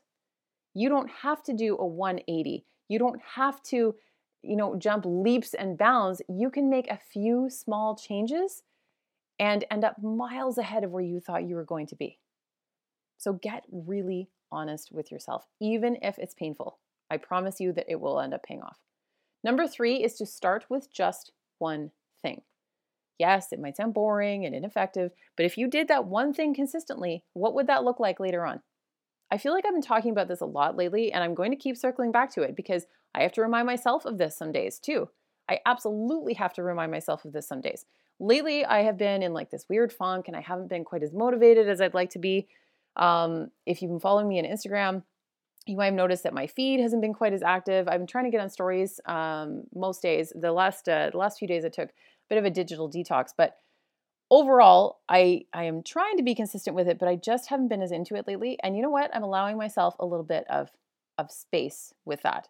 You 0.74 0.88
don't 0.88 1.10
have 1.22 1.42
to 1.44 1.52
do 1.52 1.76
a 1.76 1.86
180. 1.86 2.64
You 2.88 2.98
don't 2.98 3.20
have 3.34 3.62
to, 3.64 3.94
you 4.42 4.56
know, 4.56 4.76
jump 4.76 5.04
leaps 5.06 5.52
and 5.52 5.76
bounds. 5.76 6.22
You 6.28 6.50
can 6.50 6.70
make 6.70 6.90
a 6.90 6.96
few 6.96 7.50
small 7.50 7.96
changes 7.96 8.62
and 9.38 9.64
end 9.70 9.84
up 9.84 10.02
miles 10.02 10.56
ahead 10.56 10.84
of 10.84 10.90
where 10.90 11.02
you 11.02 11.20
thought 11.20 11.44
you 11.44 11.54
were 11.54 11.64
going 11.64 11.86
to 11.88 11.96
be. 11.96 12.18
So 13.18 13.34
get 13.34 13.64
really 13.70 14.30
honest 14.50 14.90
with 14.90 15.12
yourself, 15.12 15.46
even 15.60 15.98
if 16.02 16.18
it's 16.18 16.34
painful. 16.34 16.78
I 17.10 17.18
promise 17.18 17.60
you 17.60 17.72
that 17.72 17.90
it 17.90 18.00
will 18.00 18.20
end 18.20 18.32
up 18.32 18.42
paying 18.42 18.62
off. 18.62 18.78
Number 19.44 19.66
three 19.66 20.02
is 20.02 20.14
to 20.14 20.26
start 20.26 20.64
with 20.70 20.92
just 20.92 21.32
one 21.62 21.92
thing. 22.20 22.42
Yes, 23.18 23.52
it 23.52 23.60
might 23.60 23.76
sound 23.76 23.94
boring 23.94 24.44
and 24.44 24.54
ineffective, 24.54 25.12
but 25.36 25.46
if 25.46 25.56
you 25.56 25.68
did 25.68 25.88
that 25.88 26.06
one 26.06 26.34
thing 26.34 26.54
consistently, 26.54 27.24
what 27.34 27.54
would 27.54 27.68
that 27.68 27.84
look 27.84 28.00
like 28.00 28.18
later 28.18 28.44
on? 28.44 28.60
I 29.30 29.38
feel 29.38 29.52
like 29.52 29.64
I've 29.64 29.72
been 29.72 29.80
talking 29.80 30.10
about 30.10 30.28
this 30.28 30.40
a 30.40 30.46
lot 30.46 30.76
lately, 30.76 31.12
and 31.12 31.22
I'm 31.22 31.34
going 31.34 31.52
to 31.52 31.56
keep 31.56 31.76
circling 31.76 32.12
back 32.12 32.32
to 32.34 32.42
it 32.42 32.56
because 32.56 32.84
I 33.14 33.22
have 33.22 33.32
to 33.32 33.42
remind 33.42 33.66
myself 33.66 34.04
of 34.04 34.18
this 34.18 34.36
some 34.36 34.50
days 34.50 34.78
too. 34.78 35.08
I 35.48 35.60
absolutely 35.64 36.34
have 36.34 36.52
to 36.54 36.62
remind 36.62 36.90
myself 36.90 37.24
of 37.24 37.32
this 37.32 37.46
some 37.46 37.60
days. 37.60 37.86
Lately, 38.18 38.64
I 38.64 38.82
have 38.82 38.98
been 38.98 39.22
in 39.22 39.32
like 39.32 39.50
this 39.50 39.66
weird 39.68 39.92
funk 39.92 40.28
and 40.28 40.36
I 40.36 40.40
haven't 40.40 40.68
been 40.68 40.84
quite 40.84 41.02
as 41.02 41.12
motivated 41.12 41.68
as 41.68 41.80
I'd 41.80 41.94
like 41.94 42.10
to 42.10 42.18
be. 42.18 42.48
Um, 42.96 43.50
if 43.66 43.80
you've 43.80 43.90
been 43.90 44.00
following 44.00 44.28
me 44.28 44.38
on 44.38 44.44
Instagram, 44.44 45.02
you 45.66 45.76
might 45.76 45.86
have 45.86 45.94
noticed 45.94 46.24
that 46.24 46.34
my 46.34 46.46
feed 46.46 46.80
hasn't 46.80 47.02
been 47.02 47.14
quite 47.14 47.32
as 47.32 47.42
active. 47.42 47.88
I've 47.88 48.00
been 48.00 48.06
trying 48.06 48.24
to 48.24 48.30
get 48.30 48.40
on 48.40 48.50
stories 48.50 49.00
um, 49.06 49.64
most 49.74 50.02
days. 50.02 50.32
The 50.34 50.52
last 50.52 50.88
uh, 50.88 51.10
the 51.10 51.18
last 51.18 51.38
few 51.38 51.48
days 51.48 51.64
I 51.64 51.68
took 51.68 51.90
a 51.90 51.92
bit 52.28 52.38
of 52.38 52.44
a 52.44 52.50
digital 52.50 52.90
detox, 52.90 53.30
but 53.36 53.56
overall, 54.30 55.00
I 55.08 55.42
I 55.52 55.64
am 55.64 55.82
trying 55.82 56.16
to 56.16 56.22
be 56.22 56.34
consistent 56.34 56.74
with 56.74 56.88
it, 56.88 56.98
but 56.98 57.08
I 57.08 57.16
just 57.16 57.48
haven't 57.48 57.68
been 57.68 57.82
as 57.82 57.92
into 57.92 58.16
it 58.16 58.26
lately. 58.26 58.58
And 58.62 58.76
you 58.76 58.82
know 58.82 58.90
what? 58.90 59.14
I'm 59.14 59.22
allowing 59.22 59.56
myself 59.56 59.94
a 59.98 60.06
little 60.06 60.24
bit 60.24 60.44
of 60.50 60.70
of 61.18 61.30
space 61.30 61.92
with 62.04 62.22
that. 62.22 62.48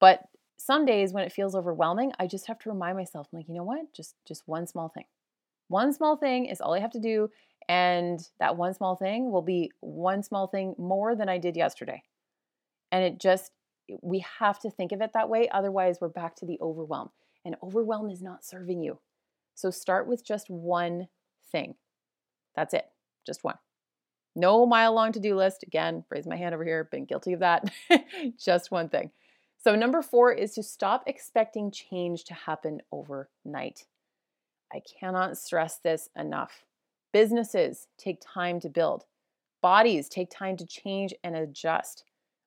But 0.00 0.22
some 0.56 0.84
days 0.86 1.12
when 1.12 1.24
it 1.24 1.32
feels 1.32 1.54
overwhelming, 1.54 2.12
I 2.18 2.26
just 2.26 2.46
have 2.46 2.58
to 2.60 2.70
remind 2.70 2.96
myself, 2.96 3.28
I'm 3.32 3.38
like, 3.38 3.48
you 3.48 3.54
know 3.54 3.64
what? 3.64 3.92
Just 3.94 4.16
just 4.26 4.42
one 4.46 4.66
small 4.66 4.88
thing. 4.88 5.04
One 5.68 5.92
small 5.92 6.16
thing 6.16 6.46
is 6.46 6.60
all 6.60 6.74
I 6.74 6.80
have 6.80 6.92
to 6.92 7.00
do 7.00 7.30
and 7.68 8.20
that 8.38 8.56
one 8.56 8.74
small 8.74 8.96
thing 8.96 9.30
will 9.30 9.42
be 9.42 9.70
one 9.80 10.22
small 10.22 10.46
thing 10.46 10.74
more 10.78 11.14
than 11.14 11.28
I 11.28 11.38
did 11.38 11.56
yesterday. 11.56 12.02
And 12.94 13.02
it 13.02 13.18
just, 13.18 13.50
we 14.02 14.24
have 14.38 14.60
to 14.60 14.70
think 14.70 14.92
of 14.92 15.00
it 15.00 15.10
that 15.14 15.28
way. 15.28 15.48
Otherwise, 15.48 15.98
we're 16.00 16.08
back 16.08 16.36
to 16.36 16.46
the 16.46 16.60
overwhelm. 16.60 17.10
And 17.44 17.56
overwhelm 17.60 18.08
is 18.08 18.22
not 18.22 18.44
serving 18.44 18.82
you. 18.82 19.00
So 19.56 19.72
start 19.72 20.06
with 20.06 20.24
just 20.24 20.48
one 20.48 21.08
thing. 21.50 21.74
That's 22.54 22.72
it, 22.72 22.86
just 23.26 23.42
one. 23.42 23.56
No 24.36 24.64
mile 24.64 24.94
long 24.94 25.10
to 25.10 25.18
do 25.18 25.34
list. 25.34 25.64
Again, 25.64 26.04
raise 26.08 26.24
my 26.24 26.36
hand 26.36 26.54
over 26.54 26.64
here, 26.64 26.84
been 26.84 27.04
guilty 27.04 27.32
of 27.32 27.40
that. 27.40 27.68
just 28.38 28.70
one 28.70 28.88
thing. 28.88 29.10
So, 29.58 29.74
number 29.74 30.00
four 30.00 30.32
is 30.32 30.54
to 30.54 30.62
stop 30.62 31.02
expecting 31.08 31.72
change 31.72 32.22
to 32.24 32.34
happen 32.34 32.80
overnight. 32.92 33.86
I 34.72 34.82
cannot 35.00 35.36
stress 35.36 35.78
this 35.78 36.10
enough. 36.16 36.64
Businesses 37.12 37.88
take 37.98 38.20
time 38.20 38.60
to 38.60 38.68
build, 38.68 39.04
bodies 39.62 40.08
take 40.08 40.30
time 40.30 40.56
to 40.58 40.66
change 40.66 41.12
and 41.24 41.34
adjust. 41.34 42.04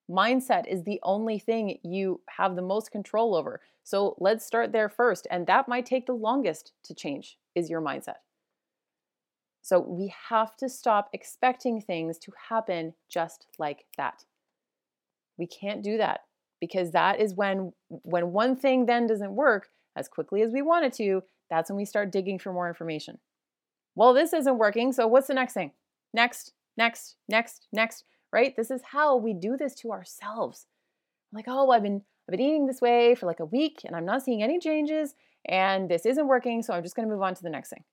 Mindset 0.10 0.68
is 0.68 0.84
the 0.84 1.00
only 1.04 1.40
thing 1.40 1.80
you 1.84 2.22
have 2.38 2.56
the 2.56 2.62
most 2.62 2.92
control 2.92 3.36
over. 3.36 3.62
So 3.84 4.16
let's 4.20 4.46
start 4.46 4.72
there 4.72 4.90
first. 4.90 5.28
And 5.30 5.48
that 5.48 5.68
might 5.68 5.86
take 5.86 6.06
the 6.06 6.14
longest 6.14 6.74
to 6.86 6.94
change, 6.94 7.38
is 7.56 7.70
your 7.70 7.82
mindset. 7.82 8.18
So 9.62 9.80
we 9.80 10.14
have 10.30 10.56
to 10.58 10.70
stop 10.70 11.10
expecting 11.12 11.82
things 11.82 12.18
to 12.20 12.32
happen 12.50 12.94
just 13.10 13.48
like 13.60 13.86
that. 13.98 14.24
We 15.38 15.46
can't 15.46 15.84
do 15.84 15.98
that 15.98 16.22
because 16.62 16.92
that 16.92 17.20
is 17.20 17.36
when 17.36 17.74
when 17.90 18.32
one 18.32 18.56
thing 18.56 18.86
then 18.86 19.08
doesn't 19.08 19.36
work 19.36 19.70
as 19.96 20.08
quickly 20.08 20.42
as 20.42 20.52
we 20.52 20.62
want 20.62 20.86
it 20.86 20.94
to, 20.94 21.22
that's 21.50 21.70
when 21.70 21.78
we 21.78 21.86
start 21.86 22.12
digging 22.12 22.40
for 22.40 22.54
more 22.54 22.68
information 22.68 23.20
well, 23.98 24.14
this 24.14 24.32
isn't 24.32 24.60
working. 24.60 24.94
So 24.94 25.08
what's 25.08 25.26
the 25.26 25.34
next 25.34 25.54
thing? 25.54 25.72
Next, 26.14 26.54
next, 26.78 27.16
next, 27.28 27.68
next, 27.74 28.04
right? 28.32 28.56
This 28.56 28.72
is 28.72 28.82
how 28.92 29.16
we 29.18 29.34
do 29.34 29.58
this 29.58 29.76
to 29.76 29.92
ourselves. 29.92 30.66
Like, 31.32 31.46
oh, 31.48 31.72
I've 31.72 31.84
been 31.84 32.02
I've 32.28 32.32
been 32.32 32.42
eating 32.42 32.68
this 32.68 32.82
way 32.82 33.16
for 33.16 33.26
like 33.26 33.40
a 33.40 33.46
week 33.46 33.82
and 33.86 33.96
I'm 33.96 34.06
not 34.06 34.24
seeing 34.24 34.44
any 34.44 34.60
changes 34.60 35.16
and 35.48 35.90
this 35.90 36.06
isn't 36.06 36.28
working, 36.28 36.62
so 36.62 36.74
I'm 36.74 36.84
just 36.84 36.96
going 36.96 37.08
to 37.08 37.14
move 37.14 37.22
on 37.22 37.36
to 37.36 37.44
the 37.44 37.50
next 37.50 37.70
thing. 37.70 37.84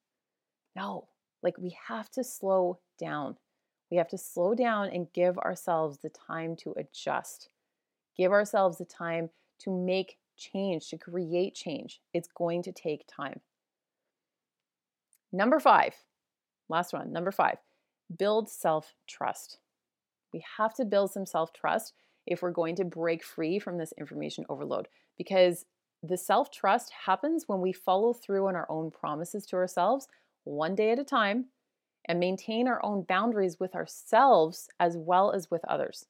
No, 0.75 1.07
like 1.42 1.57
we 1.59 1.77
have 1.88 2.11
to 2.12 2.25
slow 2.25 2.81
down. 2.99 3.37
We 3.90 3.97
have 3.99 4.09
to 4.09 4.18
slow 4.18 4.55
down 4.55 4.88
and 4.88 5.12
give 5.12 5.38
ourselves 5.38 5.99
the 5.99 6.09
time 6.09 6.57
to 6.57 6.75
adjust. 6.77 7.49
Give 8.16 8.33
ourselves 8.33 8.79
the 8.79 8.85
time 8.85 9.31
to 9.61 9.70
make 9.70 10.18
change, 10.37 10.88
to 10.88 10.99
create 10.99 11.55
change. 11.55 12.01
It's 12.12 12.29
going 12.29 12.62
to 12.64 12.73
take 12.73 13.05
time. 13.07 13.40
Number 15.33 15.61
five, 15.61 15.94
last 16.68 16.92
one, 16.92 17.12
number 17.12 17.31
five, 17.31 17.59
build 18.16 18.49
self 18.49 18.94
trust. 19.07 19.59
We 20.35 20.44
have 20.59 20.75
to 20.75 20.85
build 20.85 21.12
some 21.12 21.27
self 21.27 21.53
trust 21.53 21.94
if 22.27 22.42
we're 22.42 22.51
going 22.51 22.75
to 22.77 22.85
break 22.85 23.23
free 23.23 23.61
from 23.61 23.79
this 23.79 23.92
information 23.97 24.44
overload 24.49 24.88
because 25.16 25.64
the 26.03 26.16
self 26.16 26.51
trust 26.51 26.92
happens 27.07 27.44
when 27.47 27.61
we 27.61 27.73
follow 27.73 28.12
through 28.12 28.49
on 28.49 28.57
our 28.57 28.66
own 28.68 28.90
promises 28.90 29.47
to 29.47 29.57
ourselves 29.57 30.09
one 30.42 30.75
day 30.75 30.90
at 30.90 30.99
a 30.99 31.05
time 31.05 31.47
and 32.09 32.18
maintain 32.18 32.66
our 32.66 32.85
own 32.85 33.03
boundaries 33.03 33.61
with 33.61 33.77
ourselves 33.77 34.68
as 34.81 34.97
well 34.97 35.31
as 35.31 35.53
with 35.53 35.64
others. 35.66 36.07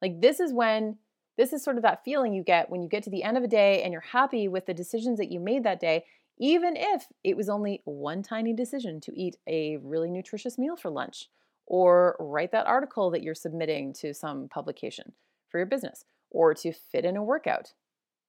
Like, 0.00 0.22
this 0.22 0.40
is 0.40 0.54
when, 0.54 0.96
this 1.36 1.52
is 1.52 1.62
sort 1.62 1.76
of 1.76 1.82
that 1.82 2.04
feeling 2.04 2.32
you 2.32 2.42
get 2.42 2.70
when 2.70 2.82
you 2.82 2.88
get 2.88 3.02
to 3.02 3.10
the 3.10 3.22
end 3.22 3.36
of 3.36 3.44
a 3.44 3.48
day 3.48 3.82
and 3.82 3.92
you're 3.92 4.00
happy 4.00 4.48
with 4.48 4.64
the 4.64 4.74
decisions 4.74 5.18
that 5.18 5.30
you 5.30 5.40
made 5.40 5.62
that 5.64 5.78
day, 5.78 6.06
even 6.38 6.74
if 6.74 7.04
it 7.22 7.36
was 7.36 7.50
only 7.50 7.82
one 7.84 8.22
tiny 8.22 8.54
decision 8.54 8.98
to 9.02 9.12
eat 9.14 9.36
a 9.46 9.76
really 9.76 10.10
nutritious 10.10 10.56
meal 10.56 10.74
for 10.74 10.90
lunch 10.90 11.28
or 11.68 12.16
write 12.18 12.50
that 12.50 12.66
article 12.66 13.10
that 13.10 13.22
you're 13.22 13.34
submitting 13.34 13.92
to 13.92 14.14
some 14.14 14.48
publication 14.48 15.12
for 15.50 15.58
your 15.58 15.66
business 15.66 16.04
or 16.30 16.54
to 16.54 16.72
fit 16.72 17.04
in 17.04 17.16
a 17.16 17.22
workout, 17.22 17.74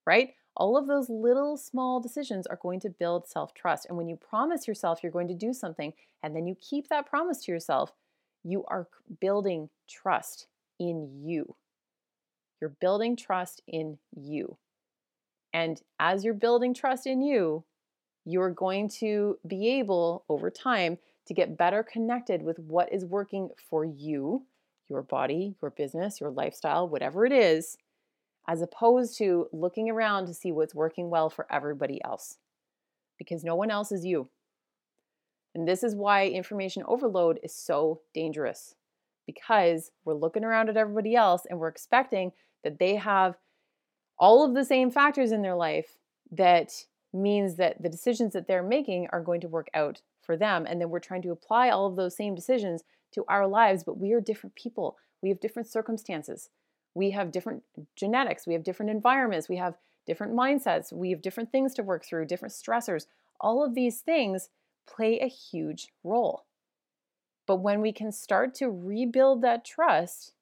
right? 0.06 0.34
All 0.58 0.76
of 0.76 0.88
those 0.88 1.10
little 1.10 1.56
small 1.56 2.02
decisions 2.02 2.46
are 2.46 2.60
going 2.62 2.82
to 2.82 2.90
build 2.90 3.28
self 3.28 3.54
trust. 3.54 3.86
And 3.88 3.98
when 3.98 4.10
you 4.10 4.18
promise 4.18 4.68
yourself 4.68 5.00
you're 5.02 5.12
going 5.12 5.30
to 5.30 5.34
do 5.34 5.54
something 5.54 5.94
and 6.22 6.36
then 6.36 6.48
you 6.48 6.56
keep 6.60 6.90
that 6.90 7.06
promise 7.06 7.44
to 7.46 7.52
yourself, 7.52 7.94
you 8.44 8.66
are 8.68 8.88
building 9.22 9.70
trust 9.90 10.48
in 10.78 11.24
you. 11.24 11.56
You're 12.60 12.76
building 12.82 13.16
trust 13.16 13.62
in 13.68 14.00
you. 14.14 14.58
And 15.54 15.82
as 15.98 16.26
you're 16.26 16.34
building 16.34 16.74
trust 16.74 17.08
in 17.08 17.22
you, 17.22 17.64
you're 18.26 18.52
going 18.52 18.90
to 18.90 19.40
be 19.48 19.80
able 19.80 20.26
over 20.28 20.50
time 20.50 20.98
to 21.28 21.34
get 21.34 21.58
better 21.58 21.84
connected 21.84 22.42
with 22.42 22.60
what 22.60 22.92
is 22.92 23.06
working 23.06 23.50
for 23.70 23.86
you, 23.86 24.46
your 24.90 25.02
body, 25.02 25.56
your 25.62 25.72
business, 25.72 26.20
your 26.20 26.32
lifestyle, 26.32 26.88
whatever 26.88 27.26
it 27.26 27.32
is, 27.32 27.78
as 28.48 28.62
opposed 28.62 29.18
to 29.18 29.48
looking 29.52 29.90
around 29.90 30.26
to 30.26 30.34
see 30.34 30.52
what's 30.52 30.74
working 30.74 31.10
well 31.10 31.30
for 31.30 31.46
everybody 31.52 32.04
else. 32.04 32.38
Because 33.18 33.44
no 33.44 33.56
one 33.56 33.70
else 33.70 33.92
is 33.92 34.06
you. 34.06 34.30
And 35.54 35.68
this 35.68 35.84
is 35.84 35.96
why 35.96 36.28
information 36.28 36.84
overload 36.88 37.40
is 37.44 37.54
so 37.54 38.02
dangerous 38.14 38.76
because 39.26 39.92
we're 40.06 40.16
looking 40.16 40.44
around 40.44 40.70
at 40.70 40.78
everybody 40.78 41.16
else 41.16 41.44
and 41.48 41.60
we're 41.60 41.68
expecting 41.68 42.32
that 42.64 42.80
they 42.80 42.96
have 42.96 43.36
all 44.18 44.44
of 44.44 44.56
the 44.56 44.66
same 44.66 44.90
factors 44.90 45.32
in 45.32 45.42
their 45.42 45.56
life 45.56 45.98
that 46.32 46.72
means 47.14 47.56
that 47.58 47.82
the 47.82 47.90
decisions 47.90 48.34
that 48.34 48.48
they're 48.48 48.64
making 48.64 49.08
are 49.12 49.22
going 49.22 49.42
to 49.42 49.48
work 49.48 49.68
out 49.74 50.02
for 50.30 50.38
them. 50.38 50.68
And 50.70 50.80
then 50.80 50.92
we're 50.92 51.00
trying 51.00 51.24
to 51.24 51.32
apply 51.32 51.72
all 51.72 51.88
of 51.88 51.96
those 51.96 52.16
same 52.16 52.36
decisions 52.36 52.84
to 53.14 53.26
our 53.28 53.48
lives, 53.48 53.84
but 53.84 53.98
we 53.98 54.14
are 54.14 54.22
different 54.22 54.54
people. 54.54 54.96
We 55.24 55.30
have 55.30 55.40
different 55.40 55.68
circumstances. 55.68 56.52
We 56.94 57.10
have 57.12 57.32
different 57.32 57.64
genetics. 57.96 58.46
We 58.46 58.54
have 58.54 58.64
different 58.64 58.92
environments. 58.92 59.50
We 59.50 59.58
have 59.58 59.74
different 60.06 60.36
mindsets. 60.36 60.94
We 60.94 61.10
have 61.10 61.24
different 61.24 61.52
things 61.52 61.74
to 61.74 61.82
work 61.82 62.06
through, 62.06 62.28
different 62.28 62.54
stressors. 62.54 63.08
All 63.42 63.66
of 63.66 63.74
these 63.74 64.02
things 64.02 64.50
play 64.88 65.20
a 65.20 65.28
huge 65.28 65.88
role. 66.04 66.46
But 67.48 67.62
when 67.62 67.82
we 67.82 67.92
can 67.92 68.12
start 68.12 68.54
to 68.56 68.70
rebuild 68.70 69.42
that 69.42 69.66
trust 69.66 70.34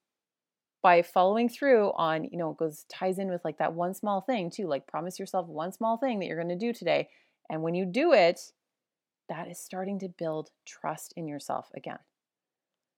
by 0.82 1.02
following 1.02 1.48
through 1.48 1.94
on, 1.96 2.26
you 2.26 2.38
know, 2.38 2.52
it 2.52 2.58
goes 2.58 2.84
ties 2.90 3.20
in 3.20 3.30
with 3.30 3.46
like 3.46 3.60
that 3.60 3.74
one 3.74 3.94
small 3.94 4.20
thing 4.20 4.50
too, 4.50 4.68
like 4.68 4.86
promise 4.86 5.18
yourself 5.18 5.48
one 5.48 5.72
small 5.72 5.96
thing 5.96 6.20
that 6.20 6.26
you're 6.26 6.44
going 6.44 6.50
to 6.50 6.58
do 6.58 6.74
today. 6.74 7.08
And 7.50 7.62
when 7.62 7.74
you 7.74 7.86
do 7.86 8.12
it, 8.12 8.52
that 9.30 9.48
is 9.48 9.60
starting 9.60 10.00
to 10.00 10.10
build 10.10 10.50
trust 10.66 11.14
in 11.16 11.28
yourself 11.28 11.70
again. 11.76 12.00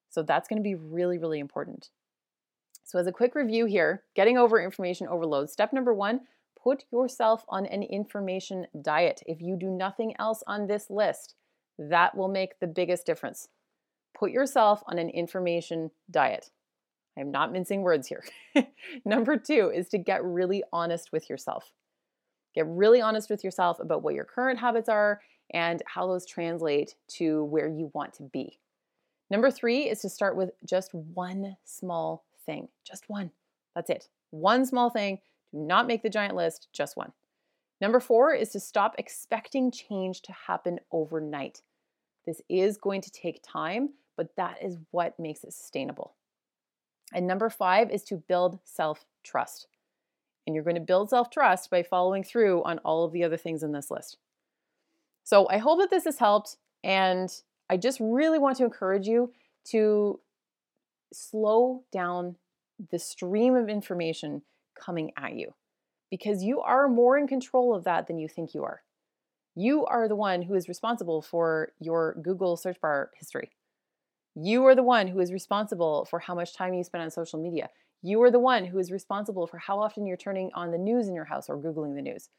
So 0.10 0.24
that's 0.24 0.48
going 0.48 0.58
to 0.58 0.64
be 0.64 0.76
really, 0.76 1.18
really 1.18 1.40
important. 1.40 1.90
So, 2.84 2.98
as 2.98 3.06
a 3.06 3.12
quick 3.12 3.36
review 3.36 3.66
here, 3.66 4.04
getting 4.16 4.38
over 4.38 4.60
information 4.60 5.08
overload. 5.08 5.50
Step 5.50 5.74
number 5.74 5.94
one 5.94 6.22
put 6.62 6.84
yourself 6.92 7.46
on 7.48 7.66
an 7.66 7.84
information 7.84 8.68
diet. 8.82 9.22
If 9.26 9.42
you 9.42 9.56
do 9.56 9.70
nothing 9.70 10.14
else 10.20 10.44
on 10.46 10.68
this 10.68 10.90
list, 10.90 11.36
that 11.78 12.18
will 12.18 12.28
make 12.28 12.60
the 12.60 12.68
biggest 12.68 13.06
difference. 13.06 13.48
Put 14.18 14.32
yourself 14.32 14.84
on 14.88 14.98
an 14.98 15.10
information 15.10 15.92
diet. 16.12 16.50
I'm 17.18 17.32
not 17.32 17.52
mincing 17.52 17.82
words 17.82 18.08
here. 18.08 18.24
Number 19.06 19.38
two 19.38 19.72
is 19.74 19.88
to 19.90 19.98
get 19.98 20.24
really 20.24 20.64
honest 20.74 21.12
with 21.12 21.30
yourself. 21.30 21.72
Get 22.56 22.66
really 22.68 23.02
honest 23.02 23.30
with 23.30 23.44
yourself 23.44 23.80
about 23.80 24.04
what 24.04 24.16
your 24.16 24.26
current 24.26 24.60
habits 24.60 24.90
are 24.90 25.22
and 25.54 25.82
how 25.86 26.08
those 26.08 26.26
translate 26.26 26.96
to 27.08 27.44
where 27.46 27.68
you 27.68 27.92
want 27.94 28.14
to 28.16 28.24
be. 28.24 28.60
Number 29.30 29.52
three 29.52 29.90
is 29.90 30.02
to 30.02 30.10
start 30.10 30.36
with 30.36 30.52
just 30.66 30.94
one 30.94 31.56
small 31.64 32.26
thing. 32.46 32.68
Just 32.84 33.10
one. 33.10 33.32
That's 33.76 33.90
it. 33.90 34.10
One 34.32 34.66
small 34.66 34.90
thing. 34.90 35.20
Do 35.52 35.60
not 35.60 35.88
make 35.88 36.04
the 36.04 36.10
giant 36.10 36.36
list, 36.36 36.68
just 36.74 36.98
one. 36.98 37.12
Number 37.82 38.00
four 38.00 38.34
is 38.34 38.50
to 38.50 38.60
stop 38.60 38.96
expecting 38.98 39.72
change 39.72 40.22
to 40.24 40.34
happen 40.34 40.80
overnight. 40.92 41.62
This 42.26 42.42
is 42.50 42.78
going 42.78 43.02
to 43.02 43.12
take 43.12 43.42
time, 43.44 43.90
but 44.18 44.36
that 44.36 44.58
is 44.62 44.78
what 44.92 45.20
makes 45.20 45.44
it 45.44 45.54
sustainable. 45.54 46.16
And 47.14 47.26
number 47.26 47.50
five 47.50 47.90
is 47.90 48.04
to 48.06 48.18
build 48.18 48.60
self 48.64 49.06
trust. 49.24 49.68
And 50.46 50.56
you're 50.56 50.64
going 50.64 50.76
to 50.76 50.82
build 50.82 51.10
self 51.10 51.30
trust 51.30 51.70
by 51.70 51.84
following 51.84 52.24
through 52.24 52.64
on 52.64 52.80
all 52.80 53.06
of 53.06 53.14
the 53.14 53.24
other 53.24 53.38
things 53.38 53.64
in 53.64 53.72
this 53.72 53.90
list. 53.90 54.18
So 55.30 55.48
I 55.48 55.60
hope 55.60 55.78
that 55.78 55.92
this 55.92 56.06
has 56.06 56.18
helped. 56.18 56.58
And 56.84 57.32
I 57.70 57.78
just 57.78 58.00
really 58.02 58.40
want 58.40 58.58
to 58.58 58.64
encourage 58.64 59.06
you 59.06 59.32
to 59.66 60.20
slow 61.14 61.84
down 61.92 62.36
the 62.90 62.98
stream 62.98 63.56
of 63.56 63.70
information 63.70 64.42
coming 64.74 65.12
at 65.16 65.36
you 65.36 65.54
because 66.10 66.42
you 66.42 66.62
are 66.62 66.88
more 66.88 67.16
in 67.16 67.28
control 67.28 67.76
of 67.76 67.84
that 67.84 68.08
than 68.08 68.18
you 68.18 68.28
think 68.28 68.56
you 68.56 68.64
are. 68.64 68.82
You 69.54 69.86
are 69.86 70.08
the 70.08 70.16
one 70.16 70.42
who 70.42 70.56
is 70.56 70.68
responsible 70.68 71.22
for 71.22 71.74
your 71.80 72.16
Google 72.24 72.58
search 72.58 72.82
bar 72.82 73.12
history. 73.16 73.52
You 74.34 74.66
are 74.66 74.74
the 74.74 74.82
one 74.82 75.08
who 75.08 75.20
is 75.20 75.32
responsible 75.32 76.06
for 76.06 76.18
how 76.18 76.34
much 76.34 76.56
time 76.56 76.74
you 76.74 76.84
spend 76.84 77.04
on 77.04 77.12
social 77.12 77.40
media. 77.40 77.70
You 78.02 78.20
are 78.24 78.32
the 78.32 78.40
one 78.40 78.66
who 78.66 78.80
is 78.80 78.92
responsible 78.92 79.46
for 79.46 79.60
how 79.60 79.80
often 79.80 80.08
you're 80.08 80.18
turning 80.18 80.50
on 80.56 80.72
the 80.72 80.80
news 80.80 81.08
in 81.08 81.14
your 81.14 81.26
house 81.26 81.50
or 81.50 81.58
Googling 81.60 81.94
the 81.94 82.02
news. 82.02 82.30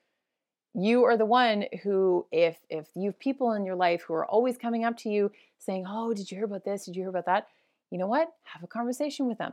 You 0.75 1.05
are 1.05 1.17
the 1.17 1.27
one 1.27 1.65
who, 1.83 2.27
if 2.31 2.59
if 2.69 2.87
you 2.95 3.11
have 3.11 3.19
people 3.19 3.53
in 3.53 3.65
your 3.65 3.75
life 3.75 4.03
who 4.03 4.15
are 4.15 4.27
always 4.27 4.57
coming 4.57 4.85
up 4.85 4.97
to 4.99 5.09
you 5.09 5.33
saying, 5.59 5.85
Oh, 5.89 6.15
did 6.15 6.31
you 6.31 6.37
hear 6.37 6.45
about 6.45 6.65
this? 6.65 6.85
Did 6.85 6.97
you 6.97 7.03
hear 7.03 7.11
about 7.11 7.27
that? 7.27 7.49
You 7.91 7.99
know 7.99 8.07
what? 8.07 8.33
Have 8.45 8.63
a 8.63 8.69
conversation 8.69 9.27
with 9.27 9.39
them. 9.39 9.53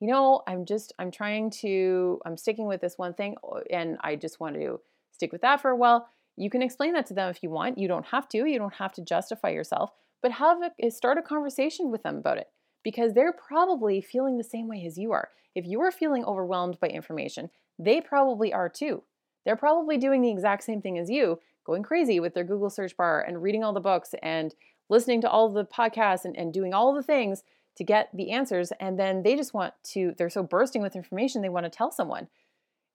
You 0.00 0.08
know, 0.08 0.42
I'm 0.46 0.64
just, 0.64 0.92
I'm 0.98 1.10
trying 1.10 1.50
to, 1.62 2.20
I'm 2.24 2.36
sticking 2.36 2.66
with 2.66 2.80
this 2.80 2.98
one 2.98 3.14
thing 3.14 3.36
and 3.70 3.96
I 4.02 4.16
just 4.16 4.40
want 4.40 4.54
to 4.56 4.80
stick 5.12 5.32
with 5.32 5.40
that 5.42 5.60
for 5.60 5.70
a 5.70 5.76
while. 5.76 6.08
You 6.36 6.50
can 6.50 6.62
explain 6.62 6.92
that 6.94 7.06
to 7.06 7.14
them 7.14 7.30
if 7.30 7.42
you 7.42 7.50
want. 7.50 7.78
You 7.78 7.88
don't 7.88 8.06
have 8.06 8.28
to. 8.30 8.44
You 8.44 8.58
don't 8.58 8.74
have 8.74 8.92
to 8.94 9.02
justify 9.02 9.50
yourself, 9.50 9.92
but 10.20 10.32
have 10.32 10.62
a, 10.62 10.70
eh, 10.80 10.90
start 10.90 11.18
a 11.18 11.22
conversation 11.22 11.90
with 11.90 12.02
them 12.02 12.16
about 12.16 12.38
it 12.38 12.48
because 12.82 13.12
they're 13.12 13.32
probably 13.32 14.00
feeling 14.00 14.36
the 14.36 14.44
same 14.44 14.68
way 14.68 14.84
as 14.86 14.98
you 14.98 15.12
are. 15.12 15.30
If 15.54 15.64
you 15.66 15.80
are 15.80 15.92
feeling 15.92 16.24
overwhelmed 16.24 16.78
by 16.80 16.88
information, 16.88 17.50
they 17.78 18.00
probably 18.00 18.52
are 18.52 18.68
too. 18.68 19.04
They're 19.44 19.56
probably 19.56 19.98
doing 19.98 20.22
the 20.22 20.30
exact 20.30 20.64
same 20.64 20.80
thing 20.80 20.98
as 20.98 21.10
you, 21.10 21.40
going 21.64 21.82
crazy 21.82 22.20
with 22.20 22.34
their 22.34 22.44
Google 22.44 22.70
search 22.70 22.96
bar 22.96 23.20
and 23.20 23.42
reading 23.42 23.64
all 23.64 23.72
the 23.72 23.80
books 23.80 24.14
and 24.22 24.54
listening 24.88 25.20
to 25.22 25.30
all 25.30 25.48
the 25.48 25.64
podcasts 25.64 26.24
and, 26.24 26.36
and 26.36 26.52
doing 26.52 26.74
all 26.74 26.94
the 26.94 27.02
things 27.02 27.42
to 27.76 27.84
get 27.84 28.10
the 28.14 28.30
answers. 28.30 28.72
And 28.80 28.98
then 28.98 29.22
they 29.22 29.36
just 29.36 29.54
want 29.54 29.74
to, 29.92 30.14
they're 30.16 30.30
so 30.30 30.42
bursting 30.42 30.82
with 30.82 30.96
information, 30.96 31.42
they 31.42 31.48
want 31.48 31.64
to 31.64 31.70
tell 31.70 31.90
someone. 31.90 32.28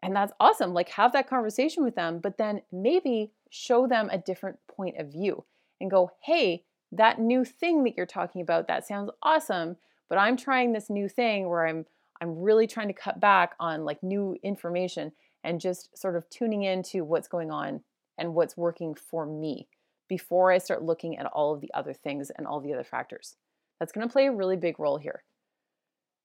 And 0.02 0.16
that's 0.16 0.34
awesome. 0.40 0.74
Like, 0.74 0.90
have 0.90 1.12
that 1.12 1.30
conversation 1.30 1.84
with 1.84 1.96
them, 1.96 2.20
but 2.20 2.38
then 2.38 2.62
maybe 2.72 3.32
show 3.50 3.86
them 3.86 4.10
a 4.12 4.18
different 4.18 4.60
point 4.68 4.98
of 4.98 5.12
view 5.12 5.44
and 5.82 5.92
go, 5.92 6.12
hey, 6.22 6.64
that 6.92 7.20
new 7.20 7.44
thing 7.44 7.84
that 7.84 7.98
you're 7.98 8.06
talking 8.06 8.42
about, 8.42 8.68
that 8.68 8.88
sounds 8.88 9.12
awesome, 9.22 9.76
but 10.08 10.18
I'm 10.18 10.38
trying 10.38 10.72
this 10.72 10.90
new 10.90 11.08
thing 11.08 11.50
where 11.50 11.68
I'm 11.68 11.86
I'm 12.22 12.42
really 12.42 12.68
trying 12.68 12.88
to 12.88 12.94
cut 12.94 13.22
back 13.22 13.54
on 13.62 13.86
like 13.86 14.04
new 14.04 14.38
information 14.44 15.14
and 15.44 15.62
just 15.62 15.98
sort 15.98 16.16
of 16.16 16.30
tuning 16.30 16.64
into 16.64 17.04
what's 17.04 17.28
going 17.28 17.52
on 17.52 17.82
and 18.18 18.34
what's 18.34 18.58
working 18.58 18.94
for 18.94 19.26
me 19.26 19.68
before 20.08 20.52
I 20.52 20.58
start 20.58 20.84
looking 20.84 21.18
at 21.18 21.26
all 21.28 21.54
of 21.54 21.62
the 21.62 21.74
other 21.74 21.94
things 21.94 22.32
and 22.32 22.46
all 22.46 22.60
the 22.60 22.74
other 22.74 22.84
factors. 22.84 23.38
That's 23.80 23.92
going 23.92 24.08
to 24.08 24.12
play 24.12 24.28
a 24.28 24.32
really 24.32 24.58
big 24.58 24.80
role 24.80 24.98
here. 24.98 25.24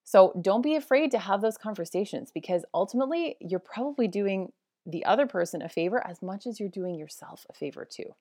So 0.02 0.32
don't 0.40 0.62
be 0.62 0.74
afraid 0.74 1.10
to 1.12 1.18
have 1.18 1.40
those 1.40 1.56
conversations 1.56 2.30
because 2.32 2.64
ultimately 2.74 3.36
you're 3.40 3.60
probably 3.60 4.08
doing 4.08 4.52
the 4.86 5.04
other 5.04 5.26
person 5.26 5.62
a 5.62 5.68
favor 5.68 6.04
as 6.06 6.20
much 6.20 6.46
as 6.46 6.60
you're 6.60 6.68
doing 6.68 6.94
yourself 6.94 7.46
a 7.48 7.54
favor 7.54 7.86
too. 7.90 8.14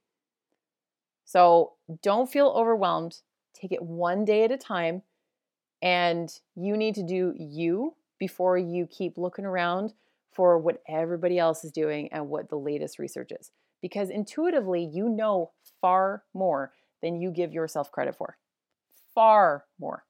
So 1.25 1.73
don't 2.01 2.31
feel 2.31 2.53
overwhelmed. 2.55 3.21
Take 3.53 3.71
it 3.71 3.81
one 3.81 4.23
day 4.23 4.43
at 4.43 4.51
a 4.51 4.57
time. 4.57 5.01
And 5.81 6.33
you 6.55 6.77
need 6.77 6.95
to 6.95 7.03
do 7.03 7.33
you 7.37 7.95
before 8.17 8.57
you 8.57 8.87
keep 8.87 9.17
looking 9.17 9.45
around 9.45 9.93
for 10.35 10.57
what 10.57 10.81
everybody 10.87 11.37
else 11.37 11.63
is 11.63 11.71
doing 11.71 12.09
and 12.11 12.29
what 12.29 12.49
the 12.49 12.57
latest 12.57 12.99
research 12.99 13.31
is. 13.37 13.51
Because 13.81 14.09
intuitively, 14.09 14.83
you 14.83 15.09
know 15.09 15.51
far 15.81 16.23
more 16.33 16.71
than 17.01 17.19
you 17.19 17.31
give 17.31 17.51
yourself 17.51 17.91
credit 17.91 18.15
for. 18.15 18.37
Far 19.13 19.65
more. 19.79 20.05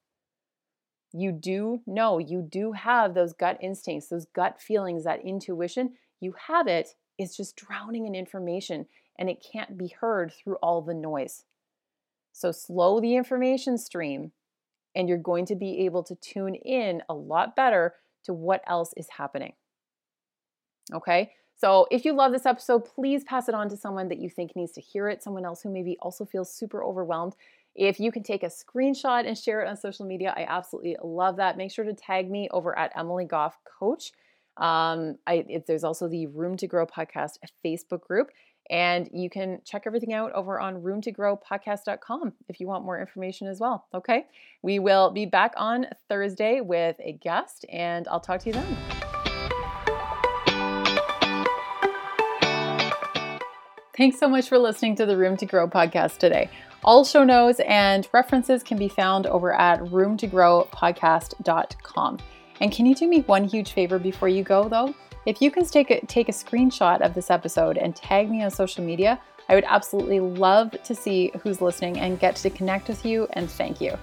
You 1.11 1.31
do 1.31 1.81
know, 1.85 2.17
you 2.17 2.41
do 2.41 2.71
have 2.71 3.13
those 3.13 3.33
gut 3.33 3.57
instincts, 3.61 4.07
those 4.07 4.25
gut 4.25 4.59
feelings, 4.61 5.03
that 5.03 5.23
intuition. 5.23 5.93
You 6.19 6.33
have 6.47 6.67
it, 6.67 6.95
it's 7.17 7.37
just 7.37 7.55
drowning 7.55 8.07
in 8.07 8.15
information 8.15 8.87
and 9.17 9.29
it 9.29 9.45
can't 9.51 9.77
be 9.77 9.93
heard 9.99 10.33
through 10.33 10.55
all 10.55 10.81
the 10.81 10.93
noise. 10.93 11.45
So 12.31 12.51
slow 12.51 12.99
the 12.99 13.15
information 13.15 13.77
stream, 13.77 14.31
and 14.95 15.07
you're 15.07 15.17
going 15.17 15.45
to 15.47 15.55
be 15.55 15.85
able 15.85 16.03
to 16.03 16.15
tune 16.15 16.55
in 16.55 17.01
a 17.07 17.13
lot 17.13 17.55
better 17.55 17.93
to 18.23 18.33
what 18.33 18.61
else 18.67 18.93
is 18.97 19.07
happening. 19.17 19.53
Okay, 20.91 21.31
so 21.55 21.87
if 21.91 22.03
you 22.03 22.13
love 22.13 22.31
this 22.31 22.45
episode, 22.45 22.85
please 22.85 23.23
pass 23.23 23.47
it 23.47 23.55
on 23.55 23.69
to 23.69 23.77
someone 23.77 24.09
that 24.09 24.19
you 24.19 24.29
think 24.29 24.55
needs 24.55 24.73
to 24.73 24.81
hear 24.81 25.07
it, 25.07 25.23
someone 25.23 25.45
else 25.45 25.61
who 25.61 25.69
maybe 25.69 25.97
also 26.01 26.25
feels 26.25 26.53
super 26.53 26.83
overwhelmed. 26.83 27.35
If 27.75 27.99
you 27.99 28.11
can 28.11 28.21
take 28.23 28.43
a 28.43 28.47
screenshot 28.47 29.25
and 29.25 29.37
share 29.37 29.61
it 29.61 29.67
on 29.67 29.77
social 29.77 30.05
media, 30.05 30.33
I 30.35 30.45
absolutely 30.47 30.97
love 31.01 31.37
that. 31.37 31.57
Make 31.57 31.71
sure 31.71 31.85
to 31.85 31.93
tag 31.93 32.29
me 32.29 32.49
over 32.51 32.77
at 32.77 32.91
Emily 32.97 33.25
Goff 33.25 33.57
Coach. 33.79 34.11
Um, 34.57 35.17
I, 35.25 35.45
it, 35.47 35.65
there's 35.65 35.83
also 35.83 36.07
the 36.07 36.27
Room 36.27 36.57
to 36.57 36.67
Grow 36.67 36.85
podcast 36.85 37.37
Facebook 37.65 38.01
group, 38.01 38.29
and 38.69 39.09
you 39.11 39.29
can 39.29 39.61
check 39.65 39.83
everything 39.87 40.13
out 40.13 40.31
over 40.33 40.59
on 40.59 40.81
roomtogrowpodcast.com 40.81 42.33
if 42.49 42.59
you 42.59 42.67
want 42.67 42.85
more 42.85 42.99
information 42.99 43.47
as 43.47 43.59
well. 43.59 43.87
Okay, 43.93 44.25
we 44.61 44.77
will 44.79 45.09
be 45.09 45.25
back 45.25 45.53
on 45.57 45.87
Thursday 46.09 46.61
with 46.61 46.97
a 46.99 47.13
guest, 47.13 47.65
and 47.69 48.07
I'll 48.07 48.19
talk 48.19 48.41
to 48.41 48.49
you 48.49 48.53
then. 48.53 49.12
Thanks 53.95 54.17
so 54.17 54.27
much 54.27 54.49
for 54.49 54.57
listening 54.57 54.95
to 54.95 55.05
the 55.05 55.15
Room 55.15 55.37
to 55.37 55.45
Grow 55.45 55.67
podcast 55.67 56.17
today. 56.17 56.49
All 56.83 57.05
show 57.05 57.23
notes 57.23 57.59
and 57.59 58.07
references 58.11 58.63
can 58.63 58.79
be 58.79 58.87
found 58.87 59.27
over 59.27 59.53
at 59.53 59.81
roomtogrowpodcast.com. 59.81 62.17
And 62.59 62.71
can 62.71 62.87
you 62.87 62.95
do 62.95 63.07
me 63.07 63.21
one 63.21 63.43
huge 63.43 63.73
favor 63.73 63.99
before 63.99 64.29
you 64.29 64.43
go, 64.43 64.67
though? 64.67 64.95
If 65.27 65.43
you 65.43 65.51
can 65.51 65.63
take 65.65 65.91
a, 65.91 66.03
take 66.07 66.27
a 66.27 66.31
screenshot 66.31 67.01
of 67.01 67.13
this 67.13 67.29
episode 67.29 67.77
and 67.77 67.95
tag 67.95 68.31
me 68.31 68.41
on 68.41 68.49
social 68.49 68.83
media, 68.83 69.21
I 69.47 69.53
would 69.53 69.65
absolutely 69.67 70.19
love 70.19 70.71
to 70.83 70.95
see 70.95 71.31
who's 71.43 71.61
listening 71.61 71.99
and 71.99 72.19
get 72.19 72.35
to 72.37 72.49
connect 72.49 72.87
with 72.87 73.05
you 73.05 73.27
and 73.33 73.47
thank 73.47 73.79
you. 73.79 73.95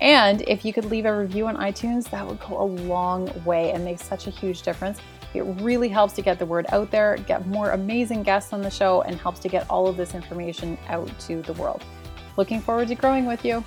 And 0.00 0.42
if 0.42 0.64
you 0.64 0.72
could 0.72 0.86
leave 0.86 1.04
a 1.04 1.16
review 1.16 1.46
on 1.46 1.56
iTunes, 1.56 2.08
that 2.10 2.26
would 2.26 2.40
go 2.40 2.60
a 2.60 2.64
long 2.64 3.30
way 3.44 3.72
and 3.72 3.84
make 3.84 3.98
such 3.98 4.26
a 4.26 4.30
huge 4.30 4.62
difference. 4.62 4.98
It 5.34 5.42
really 5.60 5.88
helps 5.88 6.14
to 6.14 6.22
get 6.22 6.38
the 6.38 6.46
word 6.46 6.66
out 6.70 6.90
there, 6.90 7.16
get 7.26 7.46
more 7.46 7.70
amazing 7.72 8.22
guests 8.22 8.52
on 8.52 8.62
the 8.62 8.70
show, 8.70 9.02
and 9.02 9.16
helps 9.16 9.40
to 9.40 9.48
get 9.48 9.68
all 9.70 9.86
of 9.86 9.96
this 9.96 10.14
information 10.14 10.78
out 10.88 11.10
to 11.20 11.42
the 11.42 11.52
world. 11.52 11.84
Looking 12.36 12.60
forward 12.60 12.88
to 12.88 12.94
growing 12.94 13.26
with 13.26 13.44
you. 13.44 13.62